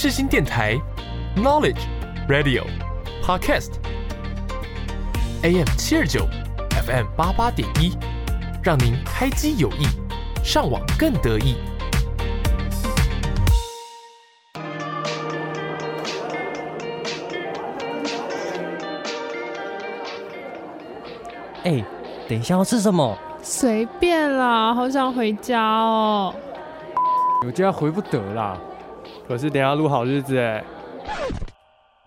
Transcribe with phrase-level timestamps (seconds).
[0.00, 0.80] 世新电台
[1.34, 1.80] ，Knowledge
[2.28, 2.62] Radio
[3.20, 3.66] Podcast，AM
[5.76, 6.24] 七二九
[6.86, 7.98] ，FM 八八点一，
[8.62, 9.88] 让您开机有益，
[10.44, 11.56] 上网更得意。
[21.64, 21.84] 哎，
[22.28, 23.18] 等一下要吃什么？
[23.42, 26.32] 随便啦，好想回家哦。
[27.42, 28.56] 有家回不得啦，
[29.28, 30.64] 可是等下录好日子哎。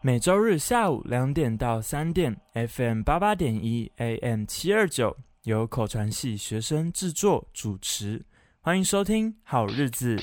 [0.02, 8.26] 每周日下午两点到三点，FM 八八点一，AM 七二九，由口传系学生制作主持，
[8.62, 10.18] 欢迎收听好日子。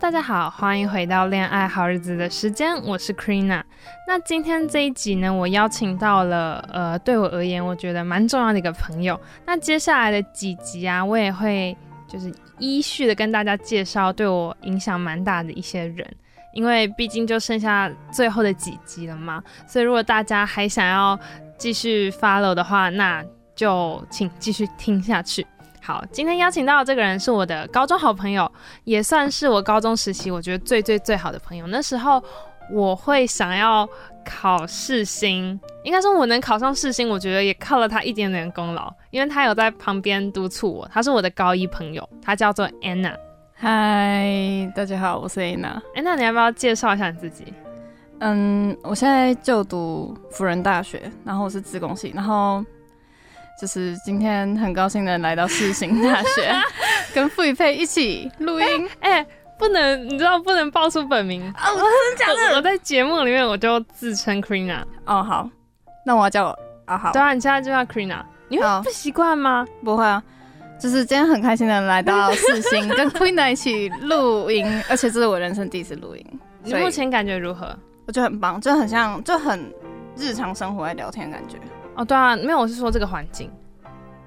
[0.00, 3.62] 大家好，欢迎回到恋爱好日子的时间，我是 Krina。
[4.08, 9.18] 那今天这一集呢，我邀请到了呃，对我而言，我觉得蛮重要的一个朋友。
[9.46, 11.76] 那接下来的几集啊，我也会
[12.08, 16.04] 就是依序的跟大家介绍对我影响蛮大的一些人，
[16.54, 19.40] 因为毕竟就剩下最后的几集了嘛。
[19.64, 21.16] 所以如果大家还想要
[21.56, 25.46] 继续 follow 的话，那就请继续听下去。
[25.86, 28.50] 好，今天邀请到的这个人是我的高中好朋友，
[28.84, 31.66] 也算是我高中时期我觉得最最最好的朋友。
[31.66, 32.24] 那时候
[32.72, 33.86] 我会想要
[34.24, 40.88] 考世新，应该说我能考上世新，我觉得也靠了他一点点功劳，因为他有在旁边督促我。
[40.90, 43.14] 他是我的高一朋友，他叫做 Anna。
[43.52, 45.78] 嗨，大家好，我是 Anna。
[45.94, 47.52] Anna，你要不要介绍一下你自己？
[48.20, 52.64] 嗯，我现在就读辅仁大学，然后我是自工系，然后。
[53.60, 56.52] 就是今天很高兴能来到世新大学，
[57.14, 58.88] 跟傅雨佩一起录音。
[59.00, 59.26] 哎、欸欸，
[59.58, 61.70] 不能，你知道不能报出本名啊？
[61.72, 62.56] 我真的假的？
[62.56, 64.82] 我在节目里面我就自称 Krina。
[65.06, 65.48] 哦，好，
[66.04, 67.12] 那我要叫我啊，好。
[67.12, 68.22] 对啊，你现在就叫 Krina。
[68.48, 69.64] 你会不习惯吗？
[69.84, 70.22] 不会啊，
[70.78, 76.40] 就是今天很开心的来到世新， 跟 Krina 一起录音，而且这是我人生第一次录音。
[76.62, 77.74] 你目前感觉如何？
[78.06, 79.72] 我觉得很棒，就很像，就很
[80.16, 81.56] 日常生活在聊天的感觉。
[81.96, 83.50] 哦，对啊，没有，我是说这个环境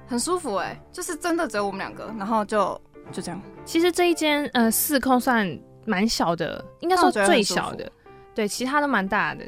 [0.07, 2.79] 很舒服哎，就是真的只有我们两个，然后就
[3.11, 3.41] 就这样。
[3.65, 5.47] 其实这一间呃四空算
[5.85, 7.91] 蛮小的，应该说最小的，
[8.33, 9.43] 对，其他都蛮大的，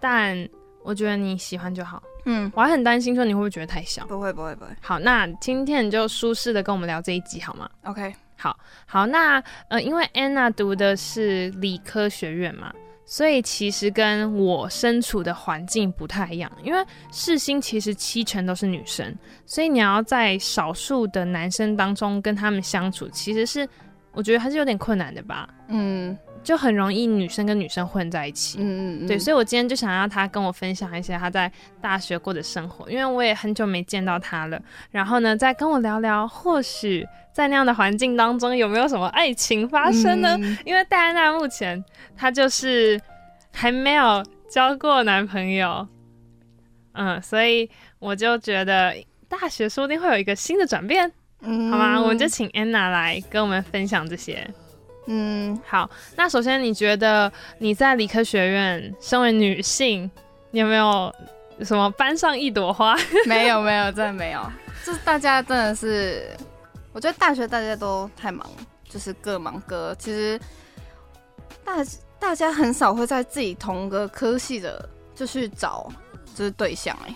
[0.00, 0.36] 但
[0.82, 2.02] 我觉得你喜欢就好。
[2.24, 4.04] 嗯，我还很担心说你会不会觉得太小？
[4.06, 4.70] 不会不会不会。
[4.80, 8.56] 好，那今天你就舒适的跟我们聊这一集好吗？OK，好，
[8.86, 12.72] 好，那呃，因为 Anna 读的是理科学院嘛。
[13.04, 19.14] 所以其实跟我身处的环境不太一样，因为世新其实七成都是女生，
[19.44, 23.68] 所以你要在少数的男生当中跟他们相处，其实是
[24.12, 25.48] 我觉得还是有点困难的吧。
[25.68, 28.58] 嗯，就很容易女生跟女生混在一起。
[28.60, 29.06] 嗯嗯嗯。
[29.06, 34.60] 对，所以我今天就想要他跟我分享一些他在大学过的生活，因为我也很久没见到他了。
[34.90, 37.06] 然后呢，再跟我聊聊，或许。
[37.32, 40.36] 在那样的环境当中，有没有什么爱情发生呢？
[40.38, 41.82] 嗯、因为戴安娜目前
[42.14, 43.00] 她就是
[43.50, 45.88] 还没有交过男朋友，
[46.92, 48.94] 嗯，所以我就觉得
[49.30, 51.10] 大学说不定会有一个新的转变，
[51.40, 51.98] 嗯，好吗？
[51.98, 54.46] 我们就请安娜来跟我们分享这些。
[55.06, 55.90] 嗯，好。
[56.16, 60.10] 那首先，你觉得你在理科学院身为女性，
[60.50, 61.14] 你有没有
[61.62, 62.96] 什么班上一朵花？
[63.26, 64.40] 没有，没有，真的没有。
[64.84, 66.28] 就是大家真的是。
[66.94, 68.46] 我觉得大学大家都太忙，
[68.86, 69.94] 就是各忙各。
[69.94, 70.38] 其实
[71.64, 71.76] 大
[72.18, 75.90] 大家很少会在自己同个科系的就去找
[76.34, 77.14] 就是对象哎。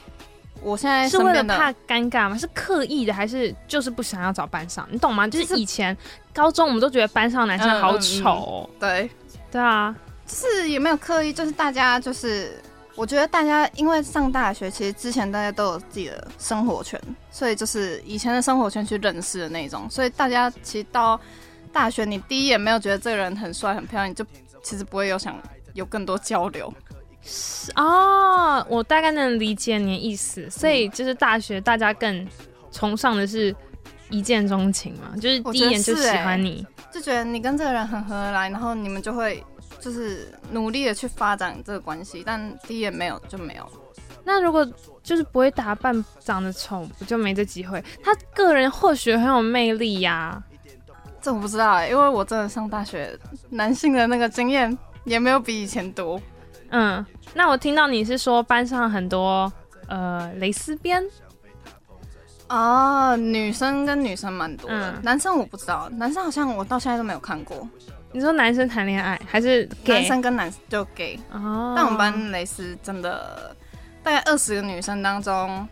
[0.67, 2.37] 我现在是为了怕尴尬吗？
[2.37, 4.87] 是刻意的还是就是不想要找班上？
[4.91, 5.29] 你懂吗？
[5.29, 5.97] 就是以前
[6.35, 9.09] 高中我们都觉得班上男生好丑对
[9.51, 9.95] 对啊，
[10.27, 12.61] 就是也没有刻意，就是大家就是。
[12.97, 16.99] 我觉得大家因为上大学，其实之前大家都有自己的生活圈，
[17.31, 21.21] 所以就是以前的生活圈去认识的那种，所以大家其实到
[21.71, 24.25] 大学，你第一眼没有觉得这个人很帅很漂亮，你就
[24.63, 25.39] 其实不会有想
[25.75, 26.73] 有更多交流。
[27.27, 32.27] 是哦，我大概能理解你的意思，所以就是大学大家更
[32.71, 33.55] 崇尚的是
[34.09, 39.45] 一见钟情嘛，就是第一眼就喜欢你，欸，就觉得你跟这个人很合得来，然后你们就会。
[39.79, 43.65] 就是努力的去发展这个关系，但第一眼没有就没有。
[44.25, 44.67] 那如果
[45.01, 47.81] 就是不会打扮、长得丑，不就没这机会？
[48.03, 50.43] 他个人或许很有魅力呀、啊，
[51.23, 53.17] 这我不知道因为我真的上大学，
[53.51, 56.21] 男性的那个经验也没有比以前多。
[56.79, 59.51] 嗯，那我听到你是说班上很多
[59.89, 61.03] 呃蕾丝边
[62.49, 67.67] 哦，女生跟女生蛮多的，嗯，男生我不知道，男生好像我到现在都没有看过。
[68.13, 69.95] 你说男生谈恋爱还是 gay？
[69.95, 73.57] 男生跟男生就 gay 哦，但我们班蕾丝真的
[74.03, 75.67] 大概二十个女生当中，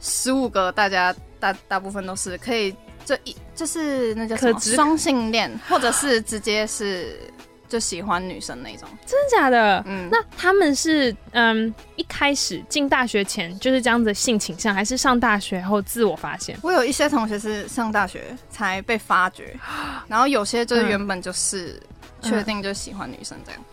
[0.00, 2.74] 十五个大家大大部分都是可以。
[3.06, 7.20] 这一就是那叫什么双性恋，或者是直接是
[7.68, 9.82] 就喜欢女生那种，真的假的？
[9.86, 16.56] 嗯，那他们是嗯一开始进大学前就是这样子的性倾向，还是上大学后自我发现？
[16.62, 19.54] 我有一些同学是上大学才被发觉，
[20.06, 21.80] 然后有些就是原本就是
[22.22, 23.60] 确定就喜欢女生这样。
[23.60, 23.70] 嗯。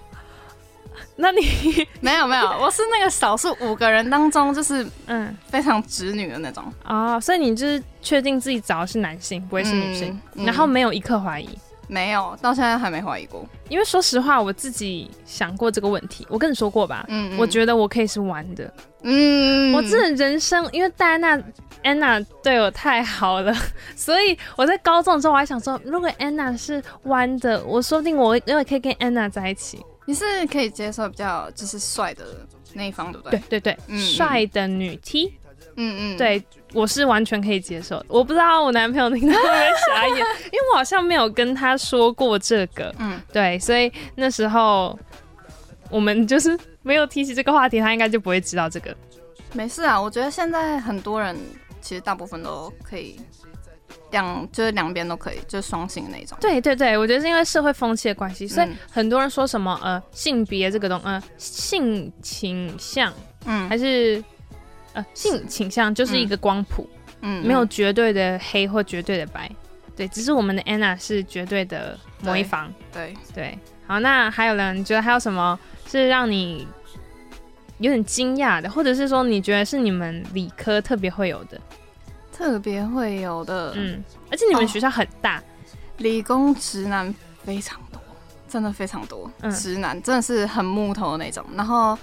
[1.15, 1.41] 那你
[2.01, 5.35] 没有没有，我是那个少数五个人当中，就是嗯。
[5.47, 6.63] 非常直女的那种。
[6.85, 11.49] 哦，所以你就是确定自己找的是男性，不会是女性，然后没有一刻怀疑，
[11.91, 13.45] 没有，到现在还没怀疑过。
[13.67, 18.73] 因为说实话，我自己想过这个问题，我跟你说过吧，嗯，嗯，我觉得我可以是弯的，
[19.03, 21.43] 嗯，我真的人生，因为戴安娜
[21.83, 23.53] 安娜对我太好了，
[23.93, 29.83] 所以我在高中的时候我还想说，如果安娜是弯的，我说不定我因为可以跟安娜在一起。
[30.05, 32.25] 你是可以接受比较就是帅的
[32.73, 33.39] 那一方，对不对？
[33.49, 35.33] 对对对，帅、嗯、的女 T，
[35.81, 36.43] 嗯嗯，对，
[36.73, 38.05] 我是完全可以接受的。
[38.07, 40.17] 我不知道我男朋友听到会不会傻眼，
[40.51, 44.97] 因为我好像没有跟他说过这个，嗯，对，所以那时候
[45.89, 48.95] 我们就是没有提起这个话题，他应该就不会知道这个。
[49.53, 51.37] 没事啊，我觉得现在很多人
[51.81, 53.19] 其实大部分都可以。
[54.11, 56.37] 两就是两边都可以，就是双性的那种。
[56.41, 63.13] 对对对，我觉得是因为社会风气的关系，所以很多人说什么呃性别这个东呃性倾向，
[63.45, 64.21] 嗯，还是
[64.93, 66.89] 呃性倾向就是一个光谱，
[67.21, 69.49] 嗯，没有绝对的黑或绝对的白，
[69.95, 72.71] 对，只是我们的 Anna 是绝对的某一方。
[72.91, 75.57] 对对，对，好，那还有人你觉得还有什么
[75.87, 76.67] 是让你
[77.79, 81.59] 有点惊讶的，或者是说你觉得是你们理科特别会有的？
[82.31, 85.43] 特别会有的，嗯，而且你们学校很大，哦、
[85.97, 87.13] 理工直男
[87.43, 88.01] 非常多，
[88.47, 91.95] 真的非常多，嗯、直男真的是很木头的那种，然后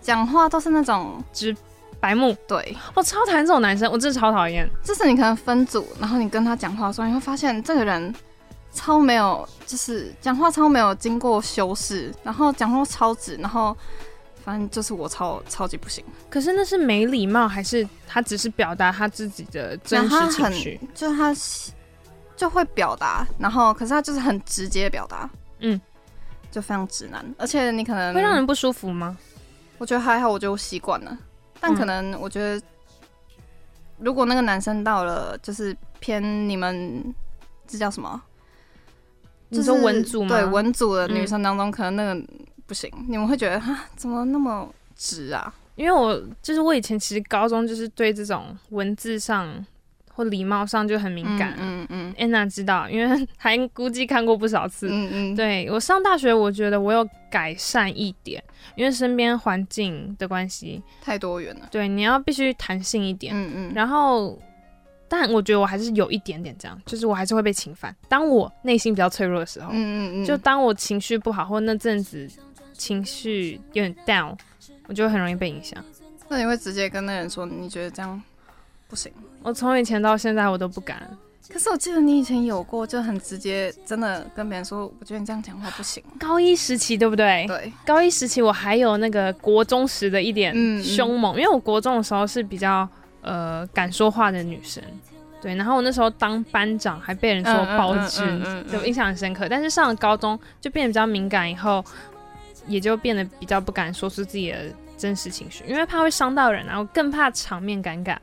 [0.00, 1.56] 讲话都是那种直
[2.02, 4.68] 白目，对，我超讨厌这种男生，我真的超讨厌。
[4.82, 8.12] 就是你可能分组，然后你跟他讲话的时候，你会发现这个人
[8.72, 13.76] 超没有，就是讲话超没有经过修饰，然后讲话超直，然后。
[14.44, 20.80] 反正就是我超超级不行，可是那是没礼貌，还是他只是表达他自己的真实情绪？
[20.92, 21.32] 就是他
[22.34, 25.80] 就会表达，然后可是他就是很直接表达，嗯，
[26.50, 29.16] 就非常直男，而且你可能会让人不舒服吗？
[29.78, 31.16] 我觉得还好，我就习惯了。
[31.62, 32.62] 但可能我觉得，
[34.00, 37.02] 如果那个男生到了就是偏你们
[37.66, 38.20] 这叫什么？
[39.48, 40.36] 你说文组吗？
[40.36, 42.22] 对，文组的女生当中，可能那个。
[42.64, 45.52] 不行，你们会觉得哈，怎么那么直啊？
[45.74, 49.66] 因为我就是我以前其实高中就是对这种文字上
[50.14, 51.54] 或礼貌上就很敏感。
[51.58, 54.88] 嗯嗯，安娜知道，因为 还估计看过不少次。
[54.90, 58.42] 嗯嗯，对，我上大学，我觉得我有改善一点，
[58.76, 61.68] 因为身边环境的关系太多元了。
[61.70, 63.34] 对，你要必须弹性一点。
[63.34, 64.38] 嗯嗯，然后。
[65.14, 67.94] 但我觉得我还是有一点点这样，就是我还是会被侵犯。
[68.08, 72.26] 当我内心比较脆弱的时候，嗯嗯嗯，就当我情绪不好或那阵子
[72.72, 74.34] 情绪有点 down，
[74.86, 75.84] 我就会很容易被影响。
[76.30, 78.18] 那你会直接跟那人说，你觉得这样
[78.92, 79.10] 不行？
[79.42, 81.02] 我从以前到现在我都不敢。
[81.48, 86.02] 可是我记得你以前有过，就很直接，真的跟别人说，我觉得你这样讲话不行。
[86.18, 87.46] 高一时期对不对？
[87.48, 92.86] 对，高一时期我还有那个国中时的一点凶猛，嗯嗯，因为我国中的时候是比较。
[93.24, 94.82] 呃，敢说话的女生，
[95.40, 99.46] 对，然后我那时候当班长，还被人说包汁，嗯嗯嗯嗯、就印象很深刻。
[99.48, 101.84] 但是上了高中就变得比较敏感，以后
[102.66, 104.58] 也就变得比较不敢说出自己的
[104.98, 108.16] 真实情绪，因为怕会伤到人，然后更怕场面尴尬。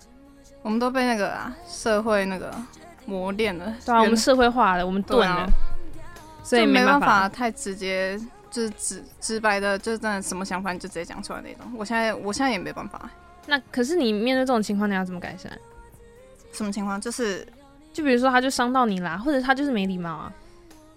[0.69, 2.53] 我们都被那个啊社会那个
[3.07, 5.49] 磨练了，对啊，我们社会化了，我们钝了，啊、
[6.43, 8.15] 所以没办，法太直接，
[8.51, 11.65] 就是直直白的，就是真的什么想法你就直接讲出来那种。
[11.75, 13.09] 我现在我现在也没办法。
[13.47, 15.51] 那可是你面对这种情况，你要怎么改善？
[16.53, 17.01] 什么情况？
[17.01, 17.47] 就是，
[17.91, 20.31] 就比如说他就伤到你啦，或者他就是没礼貌啊。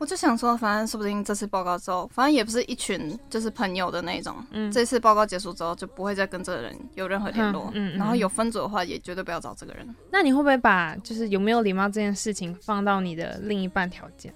[0.03, 4.35] 我就想说，反正说不定这次报告之后，反正也不是一群就是朋友的那种。
[4.51, 4.69] 嗯。
[4.73, 7.71] 这次报告结束之后，就不会再跟这个人有任何联络。
[7.73, 7.99] 嗯，嗯，嗯。
[7.99, 9.95] 然后有分组的话，也绝对不要找这个人。
[10.11, 14.35] 那你会不会把就是有没有礼貌这件事情放到你的另一半条件？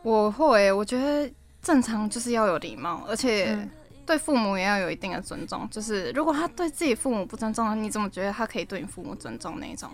[0.00, 1.30] 我会，我觉得
[1.60, 3.54] 正常就是要有礼貌，而且。
[3.54, 3.70] 嗯
[4.06, 9.88] 对父母也要有一定的尊重，就是如果他对自己父母不尊重，你怎么觉得他可以对你父母尊重那种？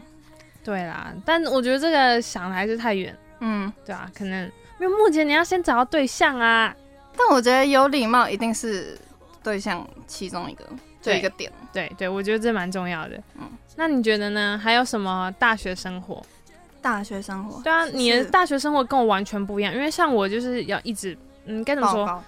[0.65, 4.45] 对啦，但我觉得这个想的还是太远，嗯，对啊，可能
[4.79, 6.75] 因为目前你要先找到对象啊。
[7.17, 8.97] 但我觉得有礼貌一定是
[9.43, 10.65] 对象其中一个，
[11.03, 11.53] 就一个点。
[11.73, 13.21] 对对，对，我觉得这蛮重要的。
[13.35, 14.59] 嗯，那你觉得呢？
[14.63, 16.25] 还有什么大学生活？
[16.81, 17.61] 大学生活？
[17.63, 22.25] 对啊，你的大学生活跟我完全不一样，因为像我就是要一直，嗯，该怎么说？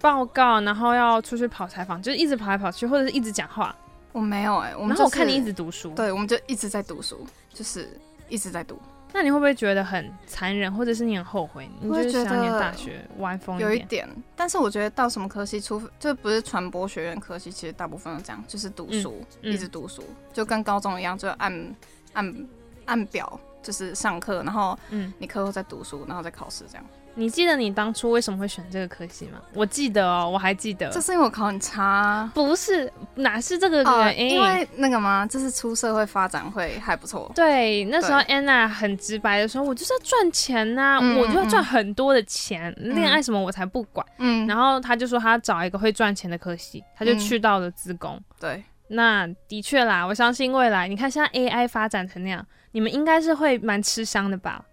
[0.00, 3.76] 报告，然后要出去跑采访，就是一直跑来跑去，或者是一直讲话。
[4.12, 7.88] 我没有哎、欸，我们、就是、然后我看你一直读书，对，我们就一直在读书，就是
[8.28, 8.80] 一直在读。
[9.12, 11.68] 那你会不会觉得很残忍，或者是你很后悔？
[11.80, 21.74] 你就是想念大学玩疯有一点，但是我觉得到什么科系，除非就不是传播学院科系，其实大部分都这样，就是读书，嗯、一直读书、嗯，就跟高中一样，就按
[22.12, 22.48] 按
[22.84, 26.84] 按表，就是上课，然后嗯，你课后再读书，然后再考试这样。
[27.14, 29.40] 你记得你当初为什么会选这个科系吗？
[29.54, 32.30] 我记得哦，我还记得，就是因为我考很差。
[32.34, 34.30] 不是，哪是这个原因？
[34.30, 37.30] 因为那个嘛，就是出社会发展会还不错。
[37.34, 44.06] 对，那时候 Anna 很直白的说，我就是要赚钱呐、啊嗯，我就要赚很多的钱，恋、嗯、爱什么我才不管。
[44.18, 48.20] 嗯，然后他就说他要找一个会赚钱的科系，他就去到了资工。
[48.38, 54.64] 对，那的确啦，我相信未来，你看现在 AI 发展成那样，你们应该是会蛮吃香的吧？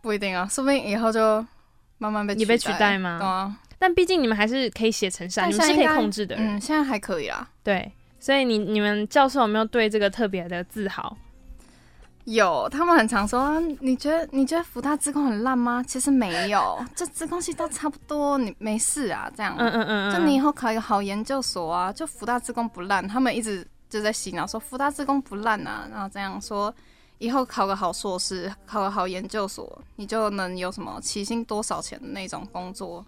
[0.00, 1.44] 不一定啊，说不定以后就
[1.98, 3.10] 慢慢被你被取代吗？
[3.22, 6.56] 啊，但毕竟你们还是可以写成善，你们是可以控制的人。
[6.56, 7.48] 嗯，现在还可以啦。
[7.62, 11.16] 对，所以你你们教授有没有对这个特别的自豪？
[12.24, 15.82] 有，他们很常说，你觉得你觉得福大资工很烂吗？
[15.86, 19.54] 其实没有， 这资工系都差不多，你没事啊，这样。
[19.58, 26.72] 嗯嗯嗯，就你以后考一个好研究所啊，就福大资工不烂，他们一直就在洗脑说福大资工不烂啊，然后这样说。
[27.20, 33.04] 以后考个好硕士，考个好研究所，你就能有什么起薪多少钱的那种工作，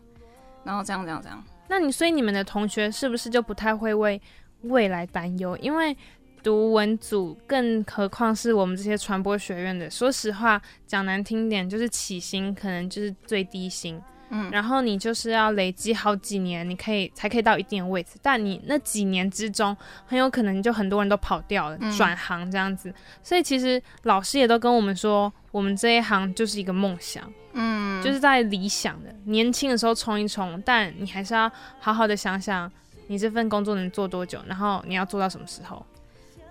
[0.63, 1.43] 然后这样这样这样。
[1.67, 4.21] 那你所以你们的同学是不是就不太会为
[4.65, 5.57] 未来担忧？
[5.57, 5.97] 因为
[6.43, 13.99] 读文组，更何况是我们这些传播学院的，说实话讲难听点，就是起薪可能就是最低薪。
[14.35, 22.93] 嗯，然后你就是要累积好几年，你可以才可以到一定的位置，但你那几年之中，很有可能就很多人都跑掉了，嗯、转行这样子。
[23.23, 32.73] 所以其实老师也都跟我们说，我们这一行就是一个梦想，嗯，就是在理想的年轻的时候冲一冲，但你还是要好好的想想，
[33.09, 35.85] 你这份工作能做多久，然后你要做到什么时候。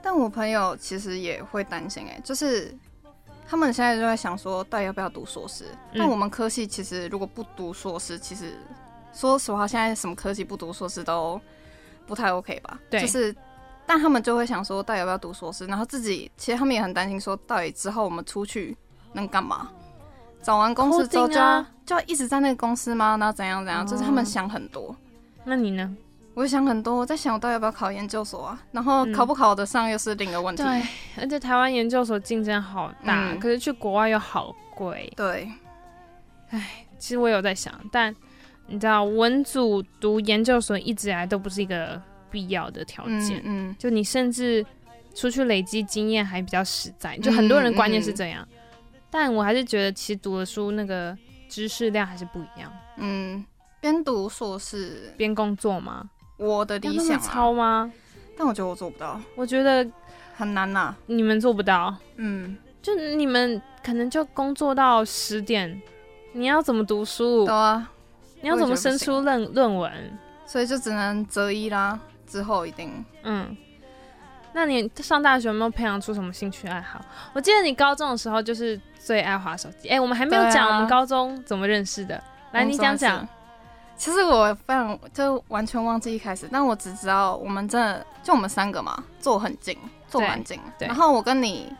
[0.03, 2.77] 但我朋友其实也会担心、欸，哎，就是。
[3.51, 5.65] 他们现在就在想说，到底要不要读硕士？
[5.91, 8.53] 那、嗯、我们科系其实如果不读硕士，其实
[9.11, 11.37] 说实话，现在什么科系不读硕士都
[12.07, 12.79] 不太 OK 吧？
[12.89, 13.35] 对，就是，
[13.85, 15.65] 但他们就会想说，到底要不要读硕士？
[15.65, 18.77] 然后自己其实他们也很担心，说到底之后我们出去
[19.11, 19.69] 能干嘛？
[20.41, 23.17] 找完公司之后就要、啊、就要一直在那个公司吗？
[23.17, 23.83] 然后怎样怎样？
[23.83, 24.95] 哦、就是他们想很多。
[25.43, 25.93] 那你呢？
[26.33, 28.63] 我想很多，我在想我到底要不要考研究所啊？
[28.71, 30.63] 然后考不考得上又是另一个问题。
[30.63, 30.87] 嗯、对，
[31.23, 35.11] 而且台湾研究所竞争好大、嗯，可是去国外又好贵。
[35.15, 35.51] 对，
[36.49, 38.15] 唉，其实我有在想，但
[38.67, 43.41] 你知道，文组读研究所一直以来都不是一个必要的条件。
[43.43, 44.65] 嗯，嗯，就你甚至
[45.13, 47.17] 出去累积经验还比较实在。
[47.17, 48.47] 就很多人观念是这样，
[49.09, 51.15] 但我还是觉得，其实读的书那个
[51.49, 52.71] 知识量还是不一样。
[52.95, 53.45] 嗯，
[53.81, 56.09] 边读硕士边工作吗？
[56.41, 57.91] 我的理想、啊、超吗？
[58.35, 59.87] 但我觉得我做不到，我觉得
[60.35, 60.97] 很难呐、啊。
[61.05, 65.79] 你们做不到，嗯，就你们可能就工作到十点，
[66.33, 67.45] 你要怎么读书？
[67.45, 67.91] 对啊，
[68.41, 70.17] 你要怎么生出论论文？
[70.47, 71.99] 所以就只能择一啦。
[72.25, 73.55] 之后一定，嗯。
[74.53, 76.99] 那你上大学有没有培养出什么兴趣爱好？
[77.33, 79.87] 我记得你高中的时候就是最爱滑手机。
[79.89, 82.21] 哎、欸，我们还没有讲我们高中怎么认识的，
[82.51, 83.27] 来，你讲讲。
[84.01, 89.77] 其实我非常就完全忘记一开始，但我只知道我们真的就我们三个嘛，坐很近，
[90.07, 90.59] 坐蛮近。
[90.79, 90.87] 对。
[90.87, 91.71] 然后我跟你，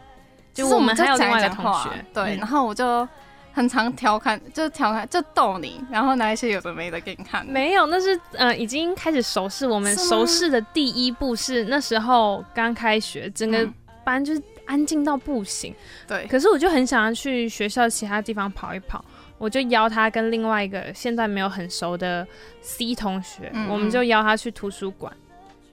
[0.54, 2.36] 就我们还有另外一个同学，对。
[2.36, 3.10] 然后我就
[3.54, 7.44] 很常调侃，就调侃，就逗你，然后拿一些有的没的给你看。
[7.44, 9.66] 没有，那是呃已经开始熟识。
[9.66, 13.68] 我们熟识的第一步是那时候刚开学，整个
[14.04, 15.74] 班就是安静到不行。
[16.08, 16.28] 对。
[16.28, 19.04] 可是我就很想要去学校其他地方跑一跑。
[19.42, 22.26] 我就邀他跟另外一个现在没有很熟的
[22.62, 25.12] C 同学，嗯、我们就邀他去图书馆，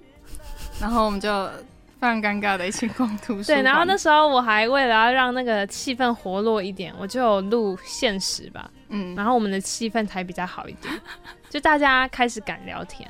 [0.81, 1.47] 然后我们就
[2.01, 3.45] 非常尴尬的一起逛图书馆。
[3.45, 11.01] 对，然后那时候我还为了要让那个气氛活络一点，我就有录现实吧，嗯，然后我们的气氛才比较好一点，
[11.51, 13.07] 就大家开始敢聊天。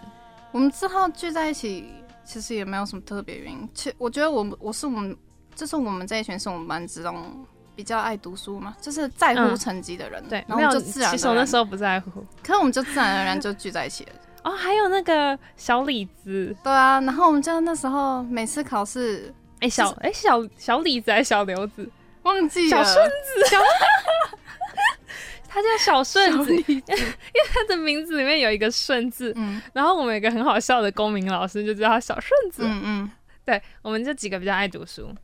[0.50, 1.88] 我们之后聚在一起，
[2.24, 3.68] 其实也没有什么特别原因。
[3.72, 5.16] 其实我觉得我们我是我们，
[5.54, 7.46] 就是我们这一群是我们班之中。
[7.78, 11.16] 比较爱读书嘛，就是在乎成绩的人，嗯，对，然后就自然然。
[11.16, 14.10] 其实我那时候不在乎，可是我们就自然而然就聚在一起了。
[14.42, 21.88] 哦，还有那个小李子，对啊，然后我们就那时候每次考试，哎、欸、小哎、欸、小小李子还是小刘子，
[22.24, 22.68] 忘记了。
[22.68, 23.60] 小顺子，小
[25.46, 26.84] 他叫小顺子， 因为
[27.52, 29.32] 他的名字里面有一个顺字。
[29.36, 32.62] 嗯，然后我们有一个很好笑的公民老师就叫他小顺子。
[32.64, 33.10] 嗯嗯，
[33.44, 35.14] 对，我们这几个比较爱读书，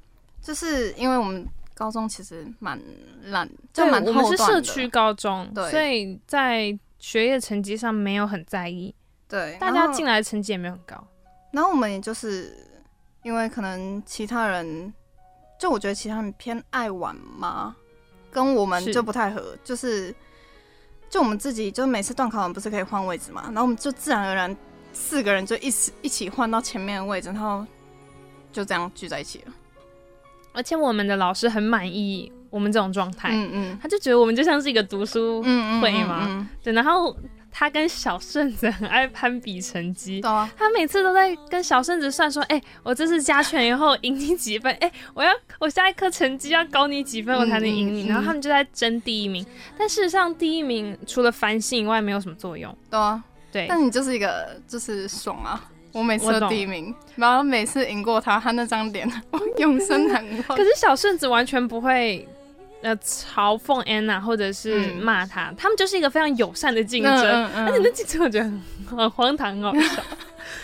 [0.40, 1.44] 就是因为我们
[1.74, 2.80] 高中其实蛮
[3.24, 8.94] 烂，就蛮我们是社区高中，对，所以在学业成绩上没有很在意。
[9.28, 11.06] 对，大家进来的成绩也没有很高。
[11.52, 12.56] 然后我们也就是
[13.22, 14.92] 因为可能其他人，
[15.58, 17.76] 就我觉得其他人偏爱玩嘛。
[18.30, 20.14] 跟我们就不太合，是就是，
[21.08, 24.56] 就我们自己就每次段考完不是可以换位置嘛，然后我们就自然而然
[24.92, 27.64] 四个人就一起一起换到前面的位置，然后
[28.52, 29.52] 就这样聚在一起了。
[30.54, 37.14] 而且我们的老师很满意我们这种状态，嗯嗯，他就觉得我们就像是一个读书会嘛，嗯嗯嗯嗯对，然后。
[37.56, 44.72] 他跟小顺子很爱攀比成绩， 啊、他每次都在跟小顺子算说：“哎、欸，我这次加权以后赢你几分？
[44.80, 45.30] 哎、欸，我要
[45.60, 48.06] 我下一科成绩要高你几分，我才能赢你。
[48.06, 49.46] 嗯”然后他们就在争第一名，嗯、
[49.78, 52.76] 但事实上第一名除了反省以外没有什么作用。
[52.90, 53.66] 对啊，对。
[53.68, 55.70] 但你就是一个就是爽啊！
[55.94, 60.58] 我每次都第一名，然后每次赢过他，他那张脸我 永生难忘。
[60.58, 62.28] 可是小顺子完全不会。
[62.82, 68.60] 呃，嘲讽安娜或者是骂她，嗯、他们就是一个非常友善的竞争，嗯嗯、而且那竞争我觉得很
[68.98, 70.02] 很荒唐，很好笑。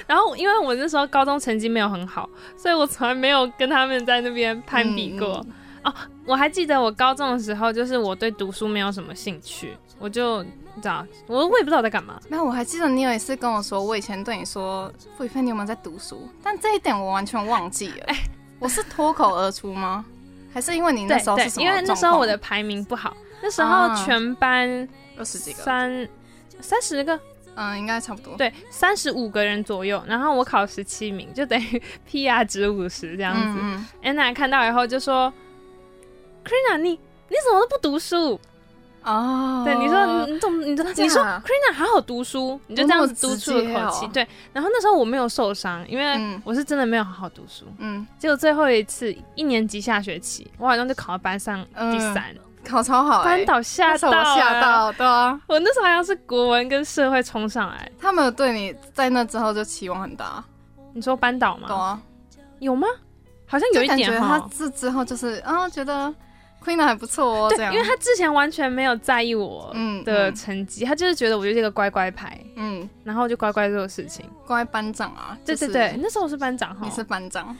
[0.06, 5.42] 然后因为我那时候高中成绩没有很好，所以我从来没有跟他们在那边攀比过。
[5.46, 5.52] 嗯、
[5.84, 5.94] 哦，
[6.26, 10.50] 我还记得我高中的时候，就是我对读书没有什么兴趣，我就你
[10.83, 12.19] 知道，我我也不知道在干嘛。
[12.28, 16.26] 没有，我还记得你有一次跟我说，我以前对你说，傅一菲，你有没有在读书？
[16.42, 18.04] 但这一点我完全忘记了。
[18.07, 18.16] 哎，
[18.59, 20.04] 我是脱口而出吗？
[20.52, 21.66] 还是因为你那时候是什么？
[21.66, 24.88] 因为那时候我的排名不好，那时候全班
[25.19, 26.09] 二十几个，三
[26.61, 27.21] 三十个，
[27.54, 28.35] 嗯，应该差不多。
[28.37, 33.61] 对，三十五个人左右，然后我考十七名，就等于 PR 值五十这样子。
[33.62, 34.16] 嗯嗯。
[34.16, 35.33] Anna 看到以后就说
[36.45, 38.40] ：“Krina，你你怎么都不读书？”
[39.02, 44.06] 哦，对，你说你怎么你你说 Krina 好好读书，你就这样子嘟出了口气。
[44.08, 47.65] 对，然后那时候我没有受伤，因为我是真的没有好好读书。
[47.78, 52.25] 嗯，结果最后一次一年级下学期，我好像就考到班上第三，
[52.63, 57.91] 考超好，班导吓到，吓到，对啊，我那时候好像是国文跟社会冲上来。
[57.99, 60.45] 他们对你在那之后就期望很大。
[60.93, 61.69] 你说班导吗？
[61.69, 62.02] 对啊，
[62.58, 62.86] 有吗？
[63.47, 64.39] 好像有一点哈。
[64.39, 66.15] 他这之后就是啊，觉得。
[66.64, 77.56] Queen 还不错哦，对，这样，因为他之前完全没有在意我的成绩，嗯嗯、他就是觉得我就是一个乖乖牌，嗯，然后就乖乖做事情，乖班长啊，就是、对对对，那时候我是班长哈，你是班长，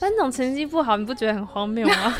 [0.00, 2.14] 班长成绩不好，你不觉得很荒谬吗？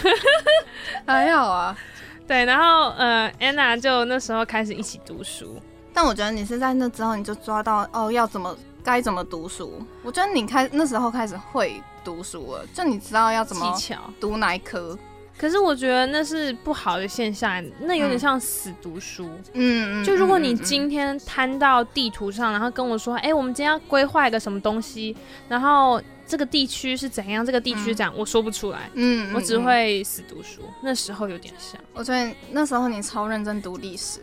[1.05, 1.77] 还好啊，
[2.27, 5.61] 对，然后呃，Anna 就那时候开始一起读书，
[5.93, 13.77] 但我觉得你是在那之后你就抓到哦，要怎么该怎么读书，我觉得你开那时候开始会读书了，就你知道要怎么
[14.21, 14.97] 读哪一科。
[15.39, 19.29] 可是我觉得那是不好的现象，那有点像死读书。
[19.55, 25.17] 嗯，就如果你今天摊到地图上，然后跟我说，哎、欸，我们今天要规划一个什么东西，
[25.49, 28.89] 然后这个地区是怎样，这个地区怎样，嗯、我说不出来。
[28.95, 30.61] 嗯，我只会死读书。
[30.81, 31.81] 那时候有点像。
[31.93, 34.21] 我觉得那时候你超认真读历史。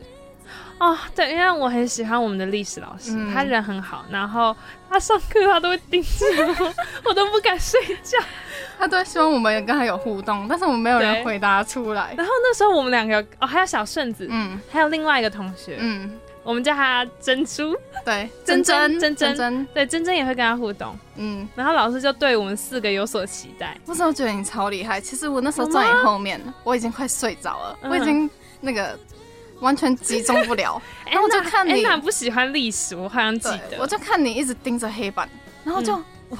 [0.79, 4.55] 哦，对，因为我很喜欢我们的历史老师，嗯、他人很好，然后
[4.89, 6.07] 他上课他都会盯着
[6.59, 6.73] 我，
[7.09, 8.17] 我都不敢睡觉。
[8.77, 12.13] 他都希望我们跟他有互动，但是我们没有人回答出来。
[12.15, 21.45] 然后那时候我们两个哦，还有小顺子，嗯，还有另外一个同学，嗯，我们叫他珍珠， 对，珍珍珍珍，对，珍珍也会跟他互动，嗯。
[21.55, 23.77] 然后老师就对我们四个有所期待。
[23.85, 28.29] 那时候觉得你超厉害，其实我那时候在你后面，我已经快睡着了，我已经
[28.61, 28.97] 那个
[29.59, 30.81] 完全集中不了。
[31.05, 35.27] 然后我就看你，不喜欢历史，我好像记得，我就看你一直盯着黑板，
[35.63, 35.95] 然后就
[36.29, 36.39] 哇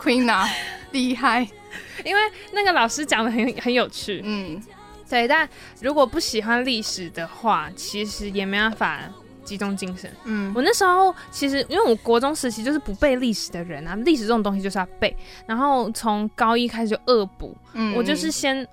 [0.00, 0.48] ，Queen 啊！
[0.92, 1.40] 厉害，
[2.04, 2.20] 因为
[2.52, 4.62] 那个老师讲的很很有趣，嗯，
[5.08, 5.26] 对。
[5.26, 5.48] 但
[5.80, 9.00] 如果不喜欢历史的话，其实也没办法
[9.42, 10.14] 集中精神。
[10.24, 15.16] 嗯，我那时候其实因为我国中时期就是不背历史的人啊，历史这种东西就是要背。
[15.46, 18.68] 然后从高一开始就恶补，嗯，我就是先，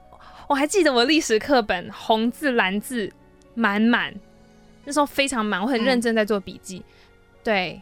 [0.49, 3.09] 我还记得我历史课本红字蓝字
[3.53, 4.13] 满满，
[4.85, 6.93] 那时候非常满，我很认真在做笔记，嗯、
[7.43, 7.81] 对。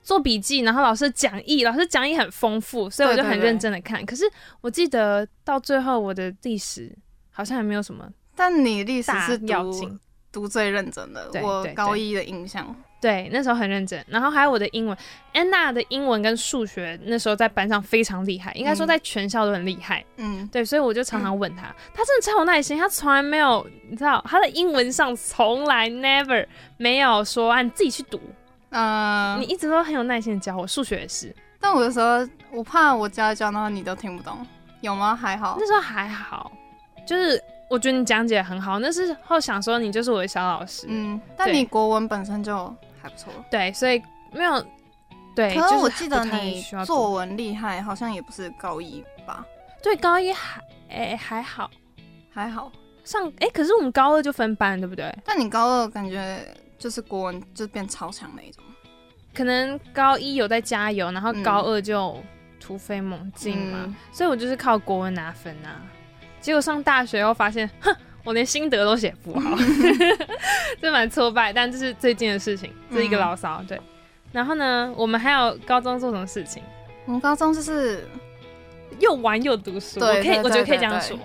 [0.00, 4.02] 做笔记，然后老师讲义，老师讲义很丰富，所以我就很认真的看。
[4.06, 4.24] 可是
[4.62, 6.90] 我记得到最后，我的历史
[7.30, 8.08] 好像也没有什么。
[8.34, 9.98] 但你历史是读
[10.32, 12.74] 读最认真的，我高一的印象。
[13.00, 14.04] 对，那时候很认真。
[14.08, 14.96] 然后还有我的英文，
[15.32, 20.04] 安娜的英文跟数学那时候在班上非常厉害，应该说在全校都很厉害。
[20.16, 28.20] 嗯，对，所以我就常常问她，她真的超有耐心，她从来没有，你知道，她的英文上从来 never 没有说啊，你自己去读。
[28.70, 31.34] 嗯，你一直都很有耐心的教我，数学也是。
[31.60, 34.46] 但我有时候我怕我教一教，然后你都听不懂，
[34.80, 35.14] 有吗？
[35.16, 36.52] 还好，那时候还好。
[37.06, 44.64] 就是我觉得你讲解很好，那时候想说你就是我的小老师，嗯，但你国文本身就还不错，对，所以没有。
[45.36, 49.46] 对，可是我记得你作文厉害，好像也不是高一吧？
[49.80, 51.70] 对，高一还哎还好，
[52.28, 52.72] 还好
[53.04, 55.16] 上哎，可是我们高二就分班，对不对？
[55.24, 56.44] 但你高二感觉
[56.76, 58.64] 就是国文就变超强那一种，
[59.32, 62.20] 可能高一有在加油，然后高二就
[62.58, 65.80] 突飞猛进嘛，嗯、所以我就是靠国文拿分啊。
[66.40, 67.94] 结果上大学后发现，哼，
[68.28, 69.56] 我连心得都写不好，
[70.82, 71.50] 这蛮挫败。
[71.50, 73.80] 但这是最近的事情，这是一个牢骚，对。
[74.32, 76.62] 然后呢，我们还有高中做什么事情？
[77.06, 78.06] 我们高中就是
[78.98, 81.18] 又玩又读书，对，可以，我觉得可以这样说。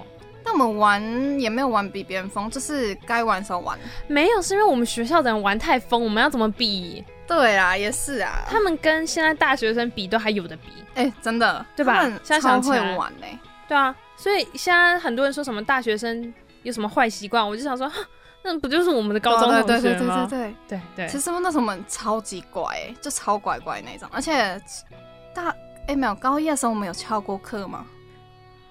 [0.46, 3.78] 但我们玩也没有玩比别人疯，就是该玩的时候玩。
[4.08, 7.04] 没有，是因为我们学校的人玩太疯，我们要怎么比？
[7.28, 8.46] 对啊，也是啊。
[8.48, 10.70] 他们跟现在大学生比，都还有的比。
[10.96, 12.02] 哎，真的，对吧？
[12.02, 13.28] 现在想会玩呢。
[13.68, 17.48] 对啊，所以现在很多人说什么大学生有什么坏习惯？
[17.48, 17.90] 我就想说，
[18.42, 19.66] 那不就是我们的高中同学吗？
[19.68, 21.08] 对对对对对对对。
[21.08, 24.10] 其实那时候我们超级乖，就超乖乖那种。
[24.12, 24.60] 而且
[25.34, 25.56] 大
[25.88, 27.86] 哎没有，高一的时候我们有翘过课吗？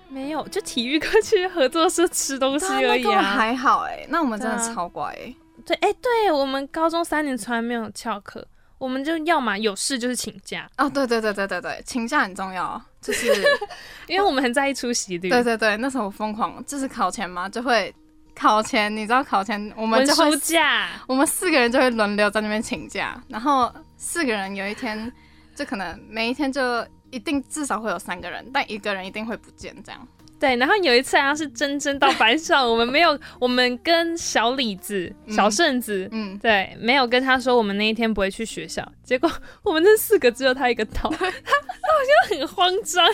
[0.08, 3.04] 没有，就体育课去合作社吃东西而已。
[3.06, 5.10] 还好哎，那我们真的超乖。
[5.64, 10.68] 对，哎，对我们高中三年从来没有翘课，我们就要嘛有事就是请假。
[10.76, 12.82] 哦，对对对对对对，请假很重要。
[13.02, 13.26] 就是
[14.08, 15.28] 因为我们很在意出席率。
[15.28, 17.94] 对对对，那时候我疯狂，就是考前嘛，就会。
[18.34, 20.24] 考前，你知道考前我们就会，
[21.06, 25.12] 我们四个人就会轮流在那边请假，然后四个人有一天
[25.54, 30.08] 就可能每一天就一定至少会有三个人，但一个人一定会不见这样。
[30.42, 39.30] 对，然后有一次好像是真真到班上，我们没有，我们跟小李子、小顺子，嗯，对，没有跟他说我们那一天不会去学校，结果
[39.62, 43.08] 我们那四个只有他一个到，他 他好像很慌张。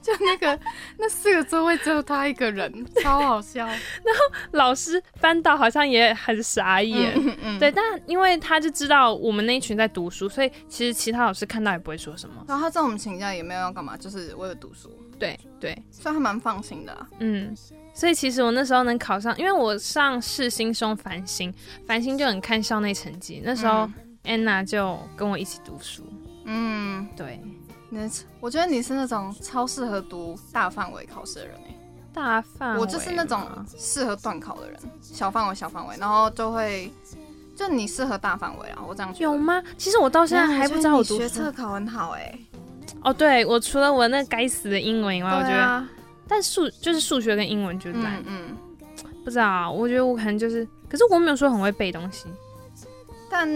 [0.00, 0.58] 就那个
[0.96, 3.66] 那四个座位只有他一个人，超好笑。
[3.66, 12.42] 然后老师班导好像也很傻眼，嗯嗯、对，但因为他就知道我们那一群在读书，所以其实其他老师看到也不会说什么。
[12.46, 14.88] 然后他知道我们请假也没有要干嘛，就是为了读书。
[15.18, 17.08] 对对，所以还蛮放心的、啊。
[17.18, 17.54] 嗯，
[17.92, 21.52] 所以其实我那时候能考上，因为我上世新送繁星，
[21.86, 23.42] 繁星就很看校内成绩。
[23.44, 23.88] 那时候
[24.24, 26.04] 安娜就跟我一起读书。
[26.44, 27.40] 嗯，对。
[27.90, 28.06] 你，
[28.38, 31.74] 我觉得你是那种超适合读大范围考试的人哎，
[32.12, 33.40] 大范围，我就是那种
[33.78, 36.92] 适合断考的人，小范围小范围，然后就会，
[37.56, 39.10] 就你适合大范围啊，我这样。
[39.16, 39.62] 有吗？
[39.78, 42.38] 其实我到现在还不知道我读学测考很好哎。
[43.02, 45.84] 哦，对，我除了我那该死的英文以外，我觉得，
[46.26, 48.56] 但数就是数学跟英文就烂，嗯，
[49.24, 52.26] 不知道，我觉得我可能就是，可是我没有说很会背东西，
[53.30, 53.48] 但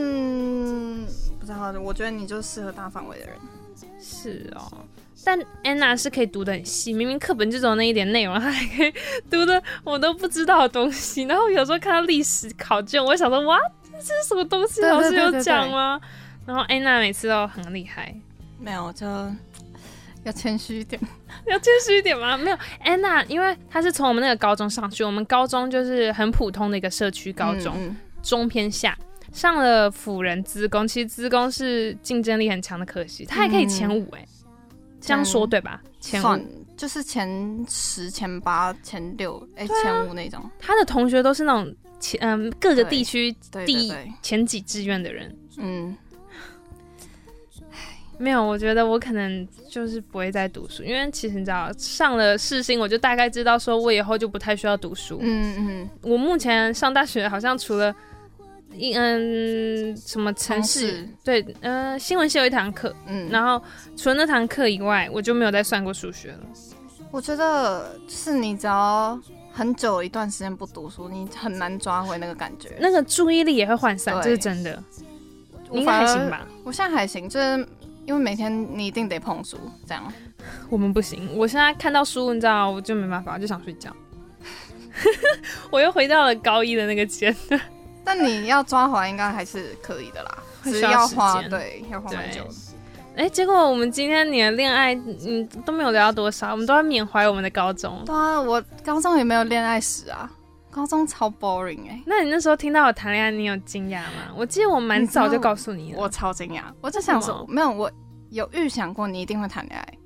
[1.40, 3.34] 不知道，我觉得你就是适合大范围的人。
[4.00, 4.68] 是哦，
[5.24, 8.92] 但安娜是可以读得很细，明明课本就只有那一点内容，她还可以
[9.30, 11.22] 读的我都不知道的东西。
[11.22, 13.56] 然后有时候看到历史考卷，我会想说哇，
[13.92, 14.80] 这是什么东西？
[14.82, 16.00] 老师有讲吗？
[16.44, 18.12] 然后安娜每次都很厉害，
[18.62, 19.06] 没有就
[20.24, 21.00] 要谦虚一点，
[21.46, 22.36] 要谦虚一点吗？
[22.36, 28.96] 没有，安娜因为她是从我们那个高中上去，我们高中就是很普通的一个社区高中，中偏下。
[29.32, 34.52] 上了辅仁资工，其实资工是竞争力很强的可惜，他还可以前五哎、欸，嗯、
[35.00, 35.82] 这样说对吧？
[36.00, 40.50] 前五就是前十、前八、前六，哎、欸，啊、前五那种。
[40.58, 45.34] 他的同学都是那种前嗯各个地区第一前几志愿的人。
[45.56, 45.96] 嗯，
[48.22, 55.18] 没有，我觉得我可能就是不会再读书，因为其实你知道，上了世新，我就大概知道说我以后就不太需要读书。
[55.20, 57.94] 嗯嗯，我目前上大学好像除了。
[58.74, 61.06] 一嗯，什么城市？
[61.22, 63.62] 对，呃，新闻系有一堂课，嗯，然后
[63.98, 66.38] 除了那堂课以外，我就没有再算过数学了。
[67.10, 69.20] 我觉得是你只要
[69.52, 74.82] 很久一段时间不读书，你很难抓回那个感觉，那个注意力也会涣散，这是真的。
[75.70, 76.48] 你应该还行吧？
[76.64, 77.68] 我现在还行，就是
[78.06, 80.12] 因为每天你一定得碰书，这样。
[80.68, 83.90] 我们不行，我现在看到书，你知道，我就没办法，就想睡觉。
[85.70, 87.60] 我又回到了高一的那个阶段。
[88.04, 92.42] 但你要抓回来应该还是可以的啦，只是要花对，要花很久。
[93.14, 98.02] 哎、欸，结果我们今天你的恋爱，嗯，都没有聊到多少，我们都在缅怀我们的高中。
[98.04, 100.28] 对啊，我高中也没有恋爱史啊，
[100.72, 102.02] 高中超 boring 哎、欸。
[102.06, 104.32] 那你那时候听到我谈恋爱，你有惊讶吗？
[104.34, 106.00] 我记得我蛮早就告诉你了。
[106.00, 107.92] 我超惊讶，我就想说，没有，我
[108.30, 109.98] 有预想过你一定会谈恋爱，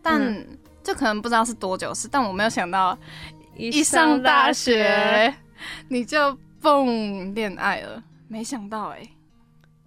[0.00, 0.46] 但
[0.84, 2.96] 就可能不知道是多久是，但我没有想到
[3.56, 5.34] 一上大学
[5.88, 6.38] 你就。
[6.62, 9.16] 蹦恋爱了，没想到哎、欸，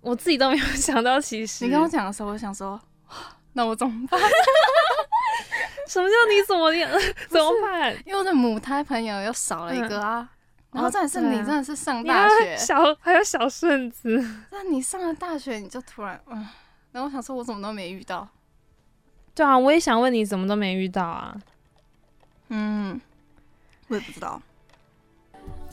[0.02, 1.22] 我自己都没有想到。
[1.22, 2.78] 其实你跟我讲的时候，我想说，
[3.54, 4.20] 那我怎么办？
[5.88, 6.90] 什么叫你怎么样？
[7.30, 7.96] 怎么办？
[8.06, 10.22] 因为我的母胎朋友又少了一个啊。
[10.22, 10.30] 嗯、
[10.72, 14.18] 然后再是你真的是上大学，小还有小顺子。
[14.52, 16.46] 那你上了大学，你就突然嗯，
[16.92, 18.28] 然后我想说，我怎么都没遇到。
[19.34, 21.36] 对啊，我也想问你怎么都没遇到啊。
[22.50, 23.00] 嗯，
[23.88, 24.42] 我也不知道。